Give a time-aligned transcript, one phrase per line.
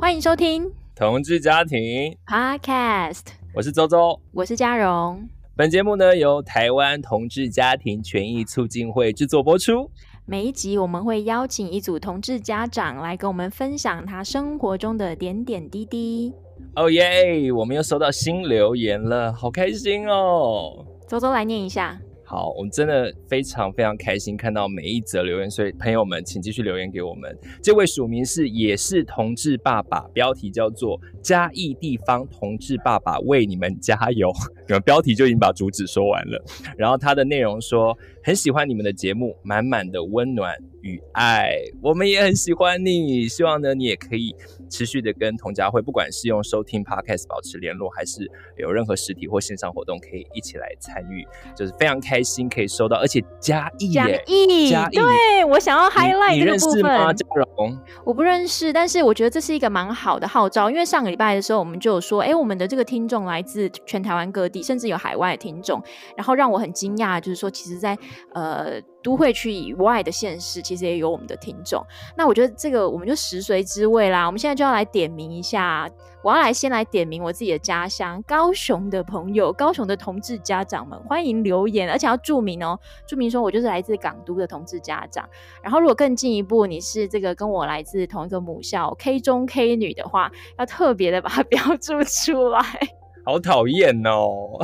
[0.00, 3.20] 欢迎收听同志家庭 Podcast。
[3.54, 5.28] 我是周周，我是嘉荣。
[5.54, 9.90] 本节目呢由台湾同志家庭权益促进会制作播出。
[10.24, 16.32] 每一集我们会邀请一组同志家长来跟我们分享他生活中的点点滴滴。
[16.76, 17.52] 哦耶！
[17.52, 20.82] 我们又收到新留言了，好开心哦！
[21.06, 22.00] 周周来念一下。
[22.30, 27.36] 好，我们真的非常非常开心看到每一则留言，所以朋友们请继续留言给我们。
[27.60, 34.30] 这位署名是也是同志爸爸，标题叫做嘉义地方同志爸爸为你们加油。
[34.68, 36.40] 你们标题就已经把主旨说完了，
[36.78, 41.50] 然后他的内容说很喜欢你们的节目，满满的温暖与爱，
[41.82, 43.28] 我们也很喜欢你。
[43.28, 44.34] 希望呢你也可以
[44.70, 57.12] 持续的跟童佳慧，不管是用收听 Podcast 保持联络，还是有任何实体或线上活动，可以一起来参与，就是非常开心可以收到，而且嘉义，嘉义，嘉义，对，我想要 highlight 你，你认识吗？
[57.12, 64.60] 嘉荣，我不认识，但是我觉得这是一个蛮好的号召，因为上个礼拜的时候我们就有说，哎，我们的这个听众来自全台湾各地。
[64.70, 65.82] 甚至有海外的听众，
[66.16, 68.02] 然后让我很惊讶，就是说，其实在，在
[68.34, 71.84] 呃都会区以外的县市，其实也有我们的听众。
[72.16, 74.26] 那我觉得这个我们就食髓知味啦。
[74.26, 75.88] 我们现在就要来点名一下，
[76.22, 85.28] 我要来先来点名我自己的家乡高雄的朋友，高雄的同志家长们，欢迎留言，而且要注明哦，注明说我就是来自港都的同志家长。
[85.62, 92.60] 然后如果更进一步，你是这个跟我来自同一个母校 K 中 K 女的话，要特别的把它 标注出来。
[93.24, 94.58] 好讨厌哦！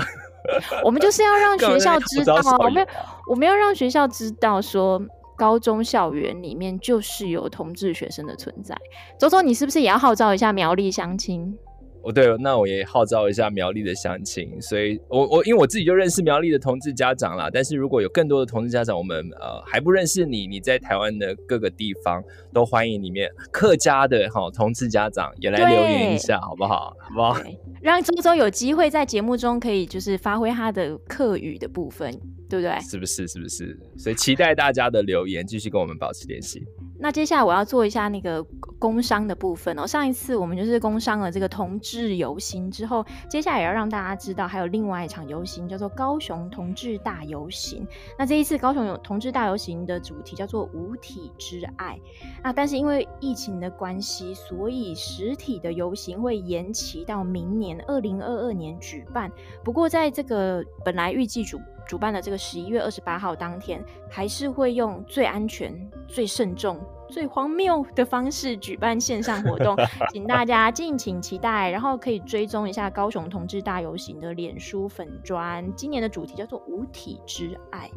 [0.85, 2.87] 我们就是要让学校知道，我们
[3.29, 5.01] 我们要让学校知道，说
[5.37, 8.77] 高中校园里面就是有同志学生的存在。
[9.19, 11.59] 周周，你是不是也要号召一下苗栗相亲？
[12.07, 26.97] 哦，对，那我也号召一下苗栗的乡亲，所以我我因为我自己就认识苗栗的同志家长啦，但是如果有更多的同志家长，我们呃还不认识你，你在台湾的各个地方都欢迎里面客家的哈同志家长也来留言一下，好不好？
[27.01, 27.41] 好不好？
[27.83, 32.09] 让周周有机会在节目中可以就是发挥他的客语的部分，
[32.49, 32.79] 对不对？
[32.81, 33.27] 是不是？
[33.29, 33.79] 是不是？
[33.97, 36.65] 所以期待大家的留言，继续跟我们保持联系。
[36.99, 38.43] 那接下来我要做一下那个
[38.79, 39.87] 工商的部分哦。
[39.87, 47.87] 上一次我们就是工商了这个同志游行之后，接下来也要让大家知道，还有另外一场游行叫做高雄同志大游行。
[48.19, 52.01] 那这一次高雄有同志大游行的主题叫做无体之爱。
[52.43, 59.31] 那但是因为疫情的关系，所以实体的游行会延期到明年二零二二年举办。
[59.63, 65.73] 不过在这个本来预计主主办的这个十一月二十八号当天，还是会用最安全、
[66.09, 69.77] 最慎重、最荒谬的方式举办线上活动，
[70.13, 71.71] 请大家敬请期待。
[71.71, 77.91] 然后可以追踪一下高雄同志大游行的脸书粉砖，今年的主题叫做“无体之爱”。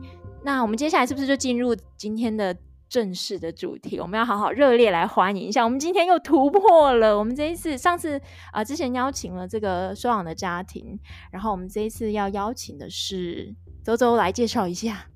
[0.43, 2.55] 那我们接下来是不是就进入今天的
[2.87, 3.99] 正式的主题？
[3.99, 5.63] 我们要好好热烈来欢迎一下。
[5.63, 8.17] 我们今天又突破了，我们这一次上次
[8.51, 10.99] 啊、呃、之前邀请了这个收养的家庭，
[11.31, 13.55] 然后我们这一次要邀请的是。
[13.89, 15.08] 周周来介绍一下。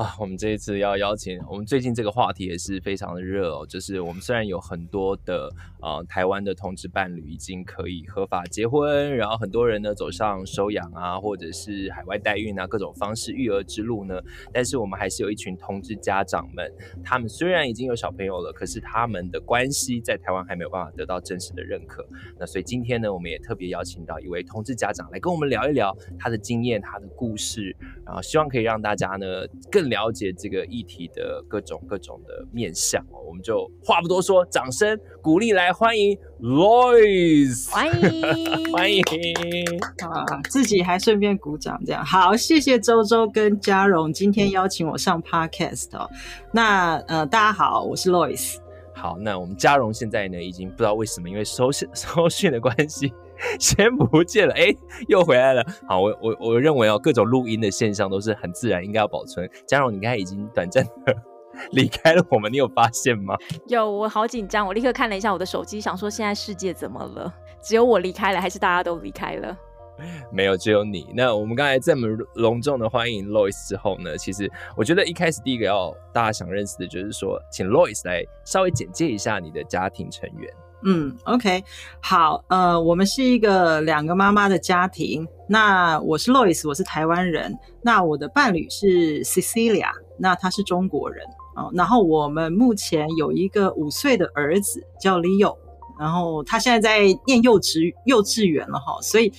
[0.00, 5.52] 啊，我们这一次要邀请我们最近这个话题也是非常的热哦，就是我们虽然有很多的
[5.82, 14.18] 呃台湾的同志伴侣已经可以合法结婚，然后很多人呢走上收养啊，或者是海外代孕啊各种方式育儿之路呢，
[14.54, 16.72] 但是我们还是有一群同志家长们，
[17.04, 22.02] 他们虽然已经有小朋友了，可是他们的关系在台湾还没有办法得到真实的认可。
[22.38, 29.89] 那所以今天呢，我们也特别邀请到一位同志家长来跟我们聊一聊他的经验、他的故事，然后希望可以让大家呢更。
[29.90, 39.02] 了解这个议题的各种各种的面向哦，我们就话不多说，掌声鼓励来欢迎 Lois，欢迎 欢迎
[39.98, 40.40] 啊！
[40.48, 46.08] 自己还顺便鼓掌，这样好，谢谢周周跟嘉荣今天邀请我上 Podcast 哦。
[46.52, 48.56] 那呃，大家好，我是 Lois。
[48.94, 53.12] 好，那我们嘉荣现在呢，已经不知道为什么，因为收讯 收讯的关系。
[53.58, 54.76] 先不见了，哎、欸，
[55.08, 55.64] 又回来了。
[55.88, 59.48] 好，我我我认为哦，各种录音的现象都是很自然，应该要保存。
[59.66, 61.16] 嘉荣，你刚才已经短暂的
[61.72, 63.36] 离开了我们，你有发现吗？
[63.66, 67.32] 有，我好紧张，我立刻看了一下我的手机，想说现在世界怎么了？
[67.62, 69.56] 只有我离开了，还是大家都离开了？
[70.32, 71.06] 没有，只有你。
[71.14, 80.50] 那我们刚才这么隆重的欢迎 Lois 之后呢，其实我觉得一开始第一个要大家想认识的就是说，请 Lois 来稍微简介一下你的家庭成员。
[80.82, 81.62] 嗯，OK，
[82.00, 85.26] 好，呃，我们是一个两个妈妈的家庭。
[85.46, 87.54] 那我是 Lois，我是台湾人。
[87.82, 91.22] 那我的伴侣是 Cecilia，那他是中国人
[91.54, 91.70] 哦。
[91.74, 95.54] 然后我们目前有一个五岁的儿子叫 Leo，
[95.98, 98.98] 然后他现在在念幼稚幼稚园了哈。
[99.02, 99.30] 所以，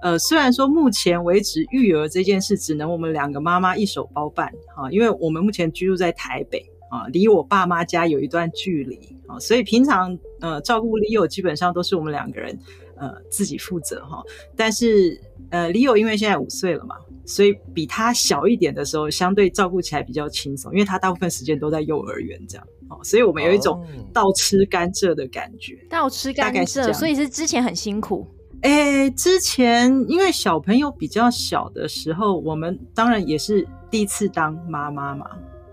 [0.00, 6.70] 呃，虽然说目前为止育儿这件事只能我们两个妈妈一手包办哈，因为我们目前居住在台北。
[6.90, 12.58] 啊，离我爸妈家有一段距离啊，所以平常呃照顾 Leo 基本上都是我们两个人
[12.96, 14.22] 呃自己负责哈。
[14.56, 15.20] 但是
[15.50, 28.26] 呃 Leo 因为现在五岁了嘛，所以比他小一点的时候，相对照顾起来比较轻松，因为他大部分时间都在幼儿园这样哦，所以我们有一种倒吃甘蔗的感觉，倒吃甘蔗，所以是之前很辛苦。
[28.60, 35.26] 哎，之前因为小朋友比较小的时候，我们当然也是第一次当妈妈嘛。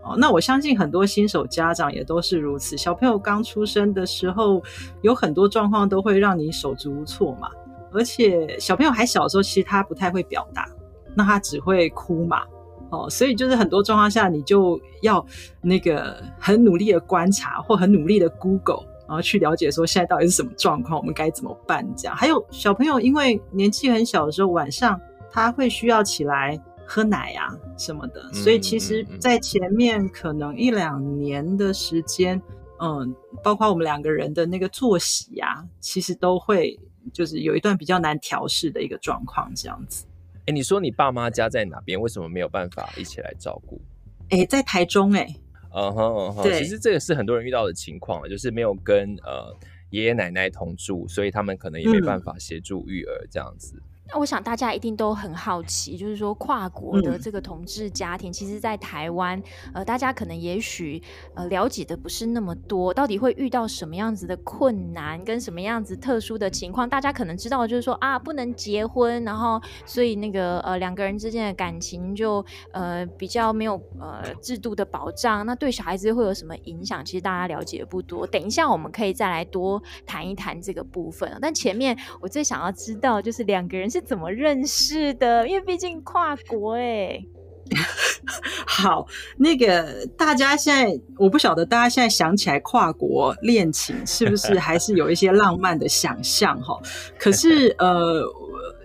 [0.03, 2.75] 哦，那我相信很多新手家长也都是如此。
[2.77, 4.61] 小朋友刚出生的时候，
[5.01, 7.49] 有很多状况都会让你手足无措嘛。
[7.93, 10.67] 而且小朋友还小的时候，其实他不太会表达，
[11.15, 12.41] 那他只会哭嘛。
[12.89, 15.25] 哦，所以就是很多状况下，你就要
[15.61, 18.83] 那个很努力的观察，或很努力的 Google。
[19.07, 21.85] 然后去了解说现在到底是什么状况，我们该怎么办？
[21.97, 24.99] 这样，还有小朋友因为年纪很小的时候，晚上
[25.29, 26.57] 他会需要起来
[26.93, 32.41] 喝奶啊什么的，所以其实，在前面可能一两年的时间，
[32.81, 36.77] 嗯，包括我们两个人的那个作息啊，其实都会
[37.13, 40.05] 就是有一段比较难调试的一个状况，这样子。
[40.47, 41.97] 哎，你说你爸妈家在哪边？
[41.97, 43.79] 为什么没有办法一起来照顾？
[44.27, 45.25] 哎，在台中哎。
[45.73, 49.55] 嗯哼嗯哼，其实这个是很多人遇到的情况，就是没有跟呃
[49.91, 53.81] 爷爷奶奶同住，所以他们可能也没办法协助育儿这样子。
[54.13, 59.41] 那我想大家一定都很好奇，就是说跨国的这个同志家庭，嗯、其实，在台湾，
[59.73, 61.01] 呃，大家可能也许
[61.33, 66.89] 呃了解的不是那么多，到底会遇到什么样子的困难，跟什么样子特殊的情况？
[66.89, 77.05] 大家可能知道，就是说啊，不能结婚，然后所以那个呃两个人之间的感情就呃比较没有呃制度的保障，那对小孩子会有什么影响？
[77.05, 78.27] 其实大家了解的不多。
[78.27, 81.37] 等一下我们可以再来多谈一谈这个部分。
[81.41, 84.00] 但前面我最想要知道，就是两个人是。
[84.05, 85.47] 怎么认识的？
[85.47, 87.25] 因为毕竟跨国哎、欸。
[88.67, 89.07] 好，
[89.37, 96.77] 那个大家现在我不晓得，大家现在想起来跨国恋情是不是 还是有一些浪漫的想象哈？
[97.17, 98.23] 可是 呃，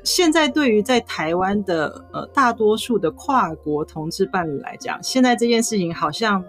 [0.05, 6.45] 现在对于在台湾的呃大多数的跨国同志伴侣来讲，现在这件事情好像。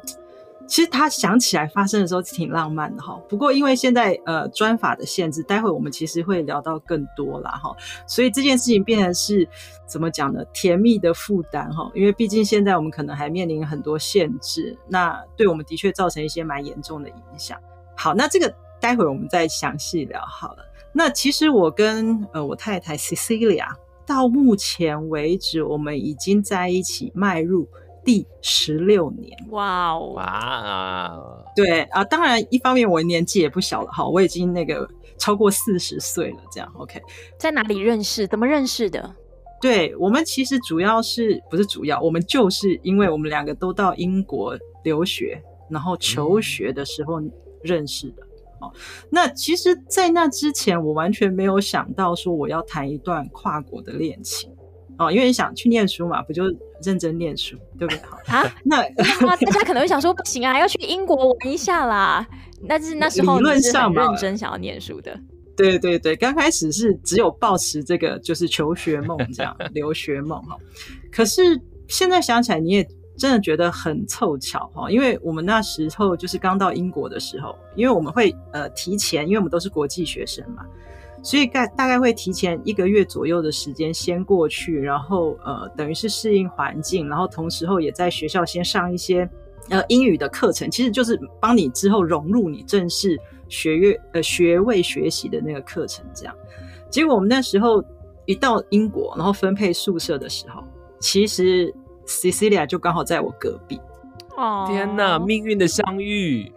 [0.68, 7.76] 其实他想起来发生的时候挺浪漫的哈，不过因为现在呃专法的限制，待会我们其实会聊到更多啦哈，
[8.06, 9.48] 所以这件事情变成是
[9.88, 10.44] 怎么讲呢？
[10.54, 17.58] 甜蜜的负担哈，因为毕竟现在我们可能还面临很多限制，那对我们的确造成一些蛮严重的影响。
[17.96, 20.66] 好，那这个待会我们再详细聊好了。
[20.92, 23.68] 那其实我跟呃我太太 Cecilia
[24.06, 27.68] 到目前为止，我们已经在一起迈入。
[28.08, 37.02] 第十六年，哇哦，哇，对啊，当然一方面我年纪也不小了哈，我已经那个超过四十岁了，这样 OK。
[37.38, 38.26] 在哪里认识？
[38.26, 39.14] 怎么认识的？
[39.60, 47.22] 对，我们其实主要是不是主要，我们就是因为我们两个都到英国留学，然后求学的时候
[47.62, 48.24] 认识的。
[48.62, 48.80] 哦、嗯，
[49.10, 54.50] 那其实，在那之前，我完全没有想到说我要谈一段跨国的恋情。
[54.98, 56.44] 哦，因为你想去念书嘛，不就
[56.84, 58.02] 认真念书，对不对？
[58.28, 62.28] 啊，那大家可能会想说，不行啊，要去英国玩一下啦。
[62.68, 65.20] 那是那时候理论上嘛，认真想要念书的。
[65.56, 70.56] 对对对，刚开始是只有抱持这个就是求学梦这样留学梦哈。
[71.12, 80.64] 可是现在想起来，你也真的觉得很凑巧哈，因为我们那时候就是刚到英国的时候，因为我们会呃提前，因为我们都是国际学生嘛。
[81.24, 89.28] 所以大大概会提前一个月左右的时间先过去，然后呃等于是适应环境，然后同时候也在学校先上一些
[89.70, 93.20] 呃英语的课程，其实就是帮你之后融入你正式
[93.50, 96.34] 学业呃学位学习的那个课程这样。
[96.90, 97.84] 结果我们那时候
[98.26, 100.64] 一到英国，然后分配宿舍的时候，
[101.00, 101.74] 其实
[102.06, 103.80] Cecilia 就刚好在我隔壁。
[104.38, 106.50] 哦，天哪，命运的相遇！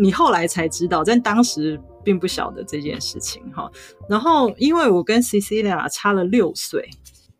[0.00, 1.78] 你后来才知道，但当时。
[2.04, 3.70] 并不晓得这件事情哈，
[4.08, 6.88] 然后因为我跟 Cecilia 差了六岁，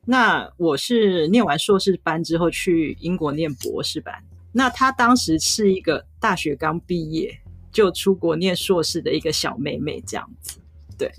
[0.07, 4.15] 那我是念完硕士班之后去英国念博士班，
[4.53, 7.39] 那她当时是一个大学刚毕业
[7.71, 10.59] 就出国念硕士的一个小妹妹这样子，
[10.97, 11.11] 对，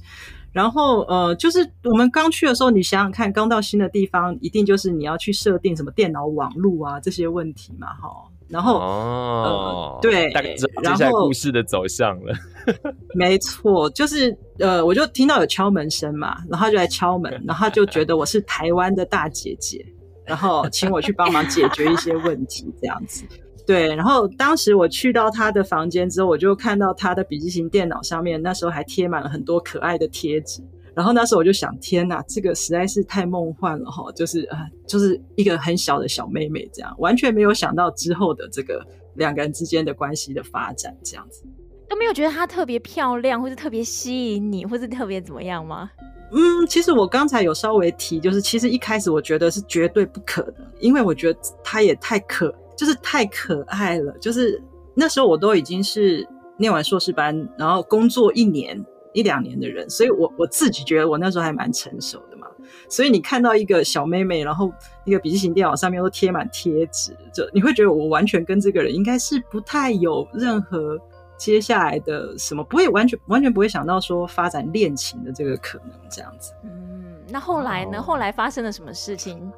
[0.52, 8.10] 然后呃，就是我们刚去的时候，你想想看，刚到新的地方，一定就是你要去设定什么电脑网路啊这些问题嘛，哈。
[8.48, 12.34] 然后哦、呃，对，大概知道接下来故事的走向了。
[13.16, 19.86] 没错，就是呃，我就听到有敲门声嘛，然后就来敲门， 然后就觉得我是台湾的大姐姐，
[20.25, 23.24] 然后请我去帮忙解决一些问题，这样子。
[23.66, 30.62] 对，然后当时我去到他的房间之后，我就看到他的笔记型电脑上面，那时候还贴满了很多可爱的贴纸。
[30.96, 34.10] 然后那时候我就想，天哪，这个实在是太梦幻了哈！
[34.14, 38.82] 就是呃，就是一个很小的小妹妹这样，完全没有想到之后的这个
[39.16, 41.44] 两个人之间的关系的发展，这样子
[41.90, 45.92] 都没有觉得她特别漂亮，或是特别吸引你，或是特别怎么样吗？
[46.32, 54.12] 嗯，其实我刚才有稍微提，就是其实一开始我觉得是绝对不可能，因为我觉得她也太可，就是太可爱了。
[54.20, 54.62] 就是
[54.96, 58.84] 那时候我都已经是念完硕士班，然后工作一年
[59.15, 62.45] 一两年的人，所以我我自己觉得我那时候还蛮成熟的嘛。
[62.89, 64.72] 所以你看到一个小妹妹，然后
[65.05, 71.00] 一个笔记型电脑上面都贴满贴纸，就你会觉得我完全跟这个人应该是不太有任何
[71.38, 76.51] 接下来的什么，不会完全完全不会想到说发展恋情的这个可能这样子。
[76.63, 78.01] 嗯，那后来呢？
[78.01, 79.51] 后来发生了什么事情？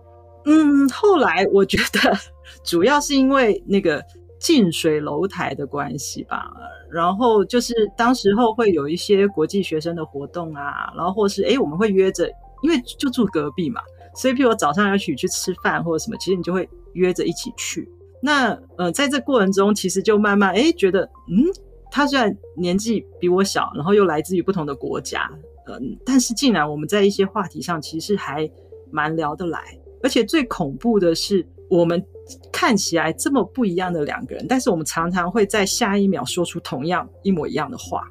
[0.45, 2.17] 嗯，后来我觉得
[2.63, 4.03] 主要是因为那个
[4.39, 6.51] 近水楼台的关系吧。
[6.91, 12.29] 然后就是当时候会有一些国际学生的活动啊，然后或是哎我们会约着。
[12.63, 13.79] 因为就住隔壁嘛，
[14.15, 17.87] 所以譬如我早上要一起去吃饭或者什么，其实你就会约着一起去。
[18.19, 21.45] 那呃，在这过程中，其实就慢慢哎觉得，嗯，
[21.91, 25.31] 他虽然年纪比我小，然后又来自于不同的国家，
[25.67, 28.49] 嗯、但是竟然我们在一些话题上其实还
[28.89, 29.61] 蛮聊得来。
[30.01, 32.03] 而且最恐怖的是，我们
[32.51, 38.03] 看起来这么不一样的两个人，但是我们常常会在下一秒说出同样一模一样的话，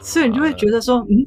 [0.00, 1.24] 所以你就会觉得说，嗯。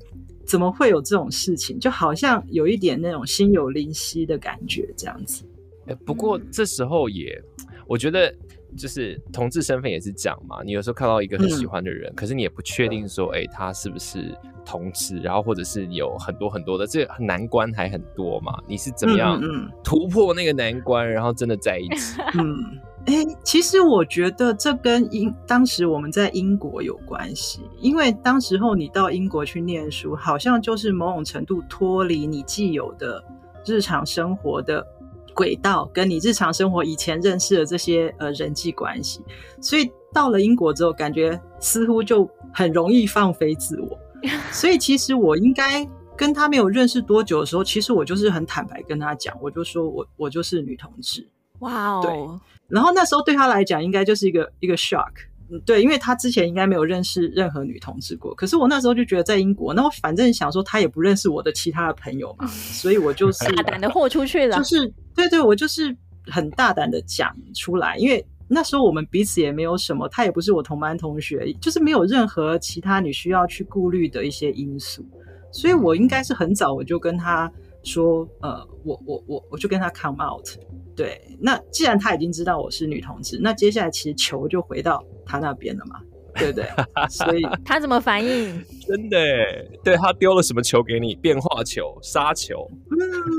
[0.48, 1.78] 怎么会有这种事情？
[1.78, 5.44] 就好像有一点那种心有灵犀的感觉，这样子。
[5.88, 7.38] 欸，不过这时候也，
[7.86, 8.34] 我觉得
[8.78, 10.64] 就是同志身份也是讲嘛。
[10.64, 14.34] 你有时候看到一个很喜欢的人，嗯、可是你也不确定说，哎、欸，他是不是
[14.68, 15.18] 同志？
[15.20, 18.52] 然后或者是有很多很多的这个难关还很多嘛？
[18.68, 19.42] 你是怎么样
[19.84, 22.22] 突破那个难关，然后真的在一起？
[22.38, 22.80] 嗯。
[23.06, 33.24] 哎，其实我觉得这跟英当时我们在英国有关系，因为当时候你到英国去念书，好像就是某种程度脱离你既有的
[33.66, 34.86] 日常生活的
[35.34, 39.22] 轨道，跟你日常生活以前认识的这些呃人际关系，
[39.62, 43.98] 所以到了英国之后，感觉似乎就很容易放飞自我。
[44.52, 51.28] 所以其实我应该跟他没有认识多久的时候，其实我就是很坦白跟他讲，我就说我我就是女同志。
[51.60, 52.40] 哇哦，对。
[52.68, 55.12] 然后那时候对他来讲，应该就是一个一个 shock，
[55.50, 58.36] 嗯，对，因为他之前应该没有认识任何女同志过。
[58.36, 65.96] 可是我那时候就觉得在英国，那我反正想说他也不认识我的其他的朋友嘛， 所以我就是大胆的豁出去了，就是对对，我就是
[66.26, 75.06] 很大胆的讲出来，因为那时候我们彼此也没有什么，他也不是我同班同学，就是没有任何其他你需要去顾虑的一些因素，
[75.52, 77.52] 所以我应该是很早我就跟他
[77.84, 80.48] 说，呃，我我我我就跟他 come out。
[80.96, 86.02] 对，那既然他已经知道我是女同志，那接下来其实球就回到他那边了嘛，
[86.38, 86.66] 对不对？
[87.10, 88.64] 所以 他怎么反应？
[88.88, 89.18] 真的，
[89.84, 91.16] 对，他丢了什么球给你？
[91.16, 92.70] 变化球、杀球？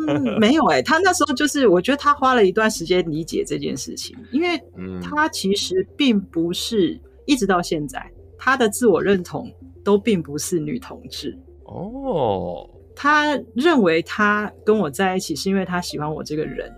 [0.09, 4.61] 嗯，没有哎，他那时候就是，我觉得他花了一段时间理解这件事情，因为
[5.02, 9.50] 他其实并不是一直到现在，他的自我认同
[9.85, 12.69] 都并不是女同志哦。
[12.95, 16.73] 他认为他跟我在一起是因为他喜欢我这个人。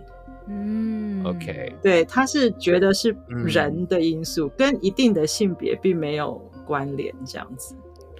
[0.47, 7.75] 嗯，OK，对，他是觉得是人的因素，嗯、跟一定的性别并没有关联，这样子。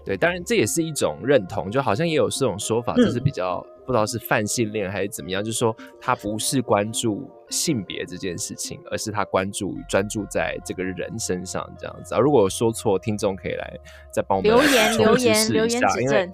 [0.06, 12.20] 对，当然这也是一种认同，就好像也有这种说法，就是比较、嗯、不知道是泛性恋还是怎么样，就是说他不是关注性别这件事情，而是他关注专注在这个人身上这样子啊。
[12.20, 13.78] 如果我说错，听众可以来
[14.12, 16.34] 再帮我们留言留言留言指正。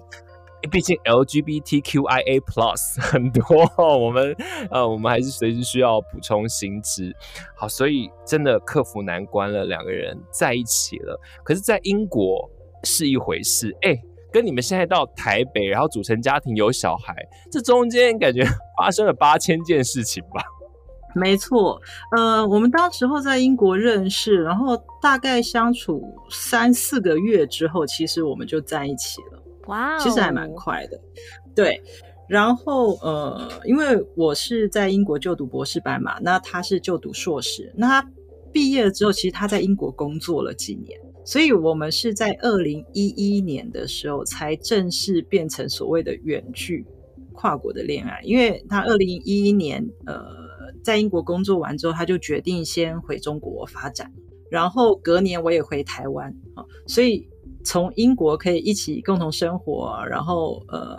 [0.70, 3.44] 毕竟 LGBTQIA Plus 很多，
[3.96, 4.34] 我们
[4.70, 7.14] 呃，我们还是随时需要补充新知。
[7.56, 11.18] 好，所以真的克服难关了，两个人在一起了。
[11.44, 12.50] 可是，在英国
[12.84, 13.96] 是一回事，哎、
[14.32, 17.14] 跟你们现在到台北，然后组成家庭有小孩，
[17.50, 18.44] 这中间感觉
[18.76, 20.42] 发生了八千件事情吧？
[21.14, 21.80] 没错，
[22.16, 29.37] 呃，我们当时候在英国认识，然后大概相处三四个月之后，其实我们就在一起了。
[29.68, 31.00] 哇其实还蛮快的，
[31.54, 31.80] 对。
[32.28, 37.72] 然后呃，因为我是在英国就读博士班嘛，那他是就读硕士。
[37.74, 38.10] 那他
[38.52, 46.84] 毕业了之后，其实他在英国工作了几年，所以我们是在二零一一年的时候才正式变成所谓的远距
[47.32, 48.20] 跨国的恋爱。
[48.22, 50.22] 因为他二零一一年呃
[50.84, 54.12] 在英国工作完之后，他就决定先回中国发展，
[54.50, 57.26] 然后隔年我也回台湾啊，所以。
[57.64, 60.98] 从英国可以一起共同生活，然后呃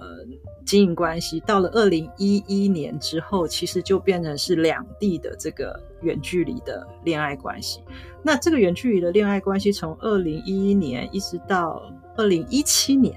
[0.66, 7.82] 经营关系，到了二零一一年之后，其实就变成是两地的这个远距离的恋爱关系。
[8.22, 11.82] 那这个远距离的恋爱关系，从二零一一年一直到
[12.18, 13.16] 二零一七年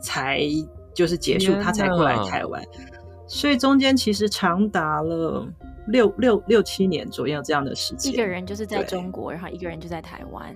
[0.00, 0.40] 才
[0.92, 2.62] 就是结束，他才过来台湾，
[3.26, 5.46] 所以中间其实长达了
[5.90, 8.12] 六六六七年左右这样的时间。
[8.12, 10.54] 一个人就是在中国，然后一个人就在台湾。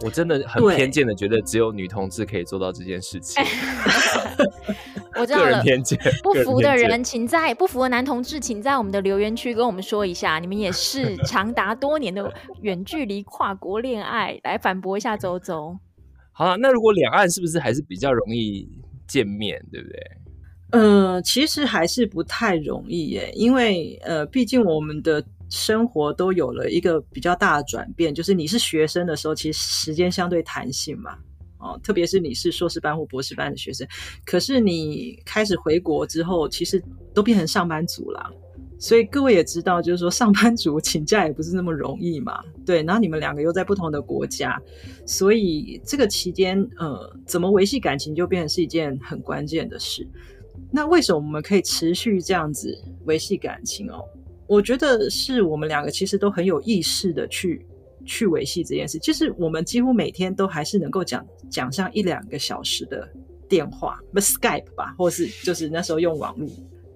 [0.00, 3.42] 我真的很偏见的觉得只有女同志可以做到这件事情。
[5.16, 5.98] 我知道了，个人偏见。
[6.22, 12.30] 不服的人，请在不服的男同志，请在我们的留言区跟我们说一下，你们也是 长达多年的
[12.62, 15.78] 远距离跨国恋爱，来反驳一下周周。
[16.32, 18.68] 好了，那如果两岸是不是还是比较容易
[19.06, 19.96] 见面，对不对？
[20.74, 31.16] 呃，其实还是不太容易耶，因为呃，毕竟我们的生活都有了一个比较大的转变，就是你是学生的时候，其实时间相对弹性嘛。
[31.58, 33.86] 哦，特别是你是硕士班或博士班的学生，
[34.26, 36.82] 可是你开始回国之后，其实
[37.14, 38.30] 都变成上班族了。
[38.78, 42.42] 所以各位也知道，就是说上班族 请假也不是那么容易嘛。
[42.66, 44.60] 对，然后你们两个又在不同的国家，
[45.06, 50.06] 所以这个期间，呃，怎么维系感情就变成是一件很关键的事。
[50.70, 54.04] 那为什么我们可以持续这样子维系感情哦？
[54.46, 57.66] 我觉得是我们两个其实都很有意识的去。
[58.06, 63.08] 去维系这件事，其实我们几乎每天都还是能够讲讲上一两个小时的
[63.48, 66.46] 电话，不 Skype 吧，或是就是那时候用网络，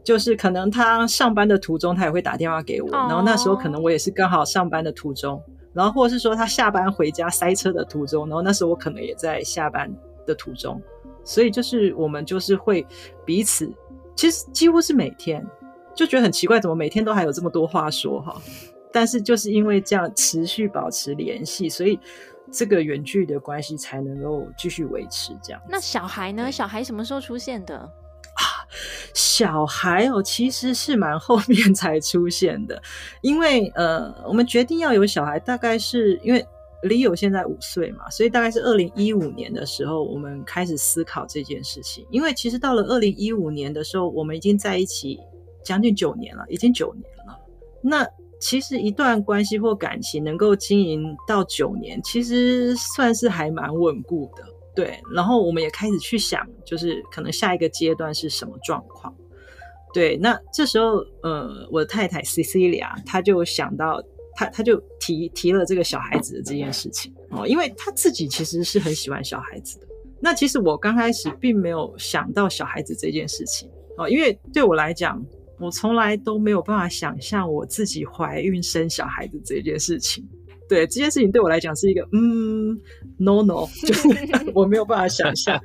[0.04, 9.90] 就是可能他上班的途中他也会打电话给我，然后那时候可能我也是刚好上班的途中，然后或者是说他下班回家塞车的途中，然后那时候我可能也在下班
[10.26, 10.78] 的途中，
[11.28, 12.86] 所以就是我们就是会
[13.26, 13.70] 彼此，
[14.16, 15.46] 其实几乎是每天
[15.94, 18.40] 就觉得很奇怪，怎么每天都还有这么多话说哈。
[18.90, 22.00] 但是就是因为这样持续保持联系，所以
[22.50, 25.60] 这个远距的关系才能够继续维持这样。
[25.68, 26.50] 那小孩呢？
[26.50, 27.76] 小孩什么时候出现的？
[27.76, 28.64] 啊，
[29.12, 32.80] 小孩哦，其实是蛮后面才出现的。
[33.20, 36.44] 因为呃，我们决定要有小孩，大概是因为
[36.82, 42.06] Leo 现在五岁嘛，所以大概是二零一五年的时候，我们开始思考这件事情。
[42.10, 45.18] 因为其实到了二零一五年的时候，我们已经在一起
[45.64, 47.36] 将近九年了，已经九年了。
[47.82, 48.06] 那
[48.40, 54.44] 其实一段关系或感情能够经营到九年，其实算是还蛮稳固的，
[54.76, 55.00] 对。
[55.12, 59.12] 然后我们也开始去想，就是可能下一个阶段是什么状况，
[59.92, 60.16] 对。
[60.18, 64.00] 那这时候，呃，我的太太 Cecilia，她就想到，
[64.38, 69.86] 她她就提提了这个小孩子的这件事情哦，因为他自己其实是很喜欢小孩子的。
[70.20, 75.20] 那其实我刚开始并没有想到小孩子这件事情哦，因为对我来讲。
[75.60, 80.24] 我从来都没有办法想象我自己怀孕生小孩子这件事情，
[80.68, 82.78] 对，这件事情对我来讲是一个嗯
[83.16, 84.08] ，no no， 就是
[84.54, 85.60] 我没有办法想象。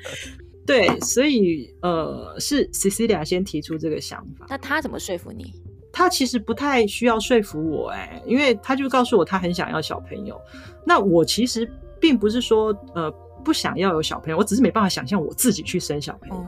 [0.66, 4.48] 对，所以呃，是 Cecilia 先提出这个想法。
[4.50, 5.54] 那他怎么说服你？
[5.94, 10.38] 他其实不太需要说服我，哎，因为他就告诉我他很想要小朋友。
[10.84, 13.10] 那我其实并不是说呃
[13.46, 16.36] 不想要有小朋友，我只是没办法想象我自己去生小朋友。
[16.36, 16.48] 哦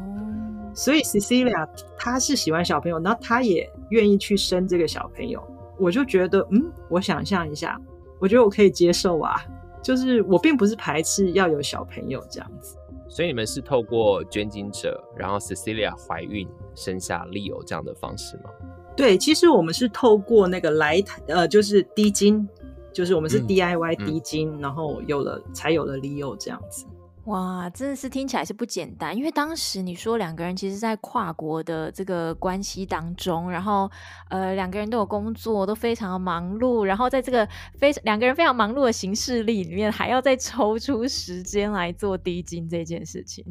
[0.77, 1.65] 所以 Cecilia
[1.97, 5.41] 她是喜欢小朋友，然后她也愿意去生这个小朋友，
[5.79, 7.79] 我就觉得，嗯，我想象一下，
[8.19, 9.41] 我觉得我可以接受啊，
[9.81, 12.75] 就是我并不是排斥要有小朋友这样子。
[13.07, 18.49] 所以你们是透过捐精者，然后 Cecilia 怀孕生下 Leo 这样的方式吗？
[18.95, 22.47] 对，其实我们是透过那个来台，呃，就是滴金，
[22.93, 26.85] 就是我们是 DIY 滴精，嗯嗯、然后有了才有了 Leo 这样子。
[27.25, 33.89] 哇，真的是听起来是不简单，因为当时你说两个人其实，在跨国的这个关系当中，然后
[34.29, 37.47] 呃，两个人都有工作，都非常的忙碌，然后在这个
[37.79, 43.43] 非两个人非常忙碌的行事历里面，还要再抽出时间来做滴金这件事情。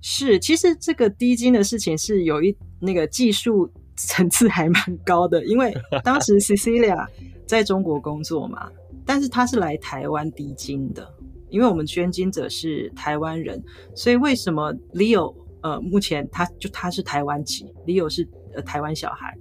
[0.00, 7.06] 是，其实这个滴金的事情是有一那个技术层次还蛮高的，因为当时 Cecilia
[7.46, 8.70] 在中国工作嘛，
[9.04, 11.14] 但是她是来台湾滴精的。
[11.48, 13.62] 因为我们捐精者是台湾人，
[13.94, 15.32] 所以为什么 Leo
[15.62, 19.32] 呃，目前他就他是台湾籍，Leo 是呃台湾小孩，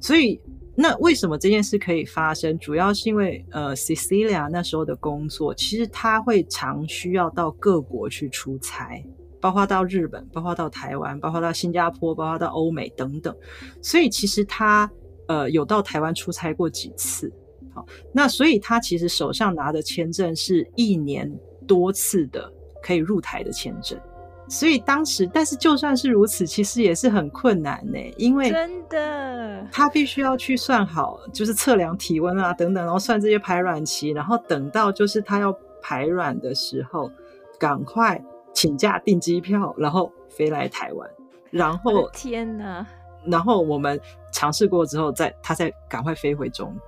[0.00, 0.40] 所以
[0.76, 2.56] 那为什么这件事可以发生？
[2.60, 9.04] 主要是因为呃 Cecilia 那时候的工作，其实他会常需要到各国去出差，
[9.40, 13.34] 包括到日本，包括到台湾，包括到新加坡，包括到欧美等等，
[13.82, 14.90] 所以其实他
[15.26, 17.32] 呃有到台湾出差过几次。
[17.74, 21.30] 好，那所以他其实手上拿的签证是一年。
[21.66, 22.50] 多次的
[22.82, 24.00] 可以入台的签证，
[24.48, 37.12] 所以当时，但是就算是如此，其实也是很困难呢，因为真的，他必须要去算好，就是测量体温啊等等，然后算这些排卵期，然后等到就是他要排卵的时候，
[37.58, 38.18] 赶快
[38.58, 41.08] 请假订机票，然后飞来台湾，
[41.48, 42.84] 然后天哪，
[43.24, 44.00] 然后我们
[44.32, 46.82] 尝试过之后，再他再赶快飞回中国。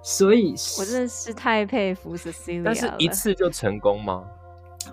[0.00, 2.62] 所以，我真的是太佩服 Cecilia。
[2.64, 4.22] 但是一次就成功吗？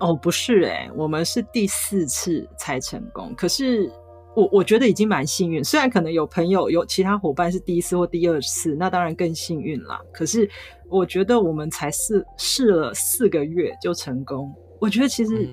[0.00, 3.32] 哦，不是哎、欸，我们是第四次才成功。
[3.36, 3.88] 可是
[4.34, 10.00] 我我觉得已经蛮幸运，虽然可能有朋友有其他伙伴是第一次或第二次，那当然更幸运啦。
[10.12, 10.50] 可是
[10.88, 15.48] 我觉得我们才试试了四个月就成功，我觉得其实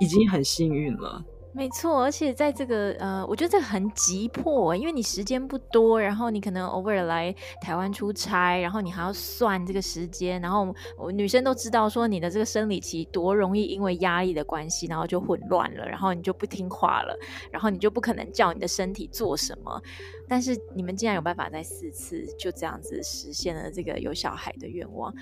[0.00, 1.22] 已经很幸运了。
[1.52, 17.18] 没错，而且在这个呃，我觉得这个很急迫，因为你时间不多，然后你可能偶尔来台湾出差，然后你还要算这个时间，然后我女生都知道说你的这个生理期多容易因为压力的关系，然后就混乱了，然后你就不听话了，
[17.50, 19.82] 然后你就不可能叫你的身体做什么。
[20.30, 25.12] 但是你们竟然有办法在四次就这样子实现了这个有小孩的愿望。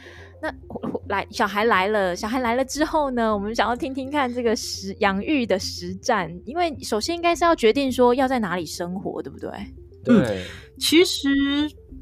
[0.43, 0.53] 那
[1.09, 9.51] 来小孩来了，小孩来了之后呢，我们想要听听看这个实养育的实战，因为首先应该是要决定说要在哪里生活，对不对？
[10.05, 10.45] 对，嗯、
[10.79, 11.27] 其实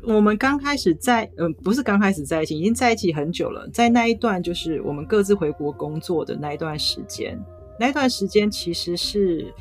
[0.03, 3.69] 我们刚开始在，嗯、呃，不是刚开始在一起，已经在一起很久了。
[3.73, 7.41] 在那一段就是我们各自回国工作的那一段时间，
[7.79, 9.55] 那一段时间其实是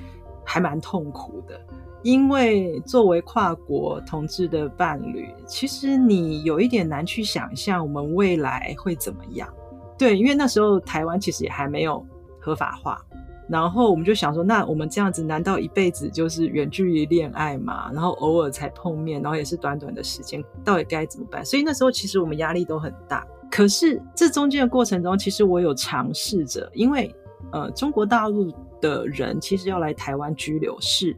[0.44, 1.62] 还蛮痛苦的。
[2.06, 9.52] 因为作为跨国同志的伴侣，其实你有一点难去想象我们未来会怎么样。
[9.98, 12.06] 对，因为那时候台湾其实也还没有
[12.40, 13.04] 合法化，
[13.50, 17.90] 然后我们就想说，那我们这样子难道一辈子就是远距离恋爱吗？
[17.92, 21.44] 然后偶尔才碰面，然后也是短短的时间，到底该怎么办？
[21.44, 23.26] 所以那时候其实我们压力都很大。
[23.50, 27.12] 可是这中间的过程中，其实我有尝试着，因为
[27.52, 31.18] 呃，中国大陆的人其实要来台湾居留是。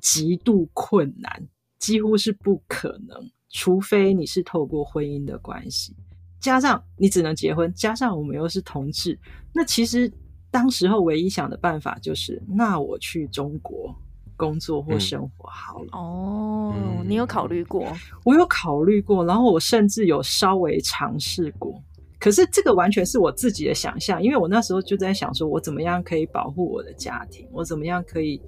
[0.00, 5.94] 极度困难，几乎是不可能，除非你是透过婚姻的关系，
[6.40, 9.18] 加上你只能结婚，加上我们又是同志，
[9.52, 10.12] 那其实
[10.50, 13.94] 当时候唯一想的办法就是，那我去中国
[14.36, 15.88] 工作或生活好了。
[15.92, 17.86] 嗯、哦，你有考虑过？
[18.24, 21.82] 我有考虑过，然后我甚至有稍微尝试过，
[22.18, 28.40] 可是这个完全是我自己的想象，因为我那时候就在想说，我怎么样可以保护我的家庭，我怎么样可以。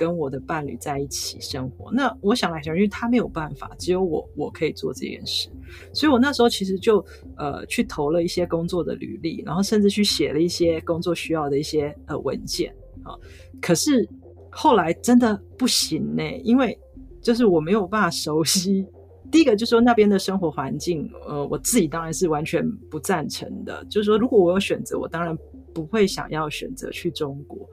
[0.00, 5.50] 跟我的伴侣在一起生活，那我想来想去，他没有办法，只有我，我可以做这件事。
[5.92, 7.04] 所以我那时候其实就
[7.36, 13.12] 呃去投了一些工作的履历，然后甚至去写了一些工作需要的一些呃文件啊。
[13.60, 14.08] 可是
[14.50, 16.78] 后来真的不行呢，因为
[17.20, 18.86] 就是我没有办法熟悉。
[19.30, 23.84] 第一个就是说那边的生活环境，呃，我自己当然是完全不赞成的。
[23.84, 25.36] 就是说，如果我有选择，我当然。
[25.72, 27.68] 不会想要选择去中国，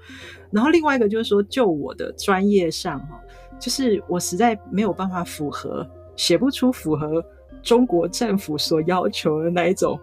[0.51, 3.21] 然后另外一个就是说，就我的专业上哈，
[3.59, 7.23] 就是我实在没有办法符合，写不出符合
[7.61, 9.99] 中国政府所要求的那一种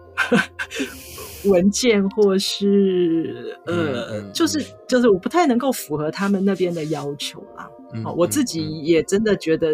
[1.45, 7.69] 文件，或是呃，就是就是我不太能够符合他们那边的要求啦。
[8.15, 9.69] 我自己也真的觉得。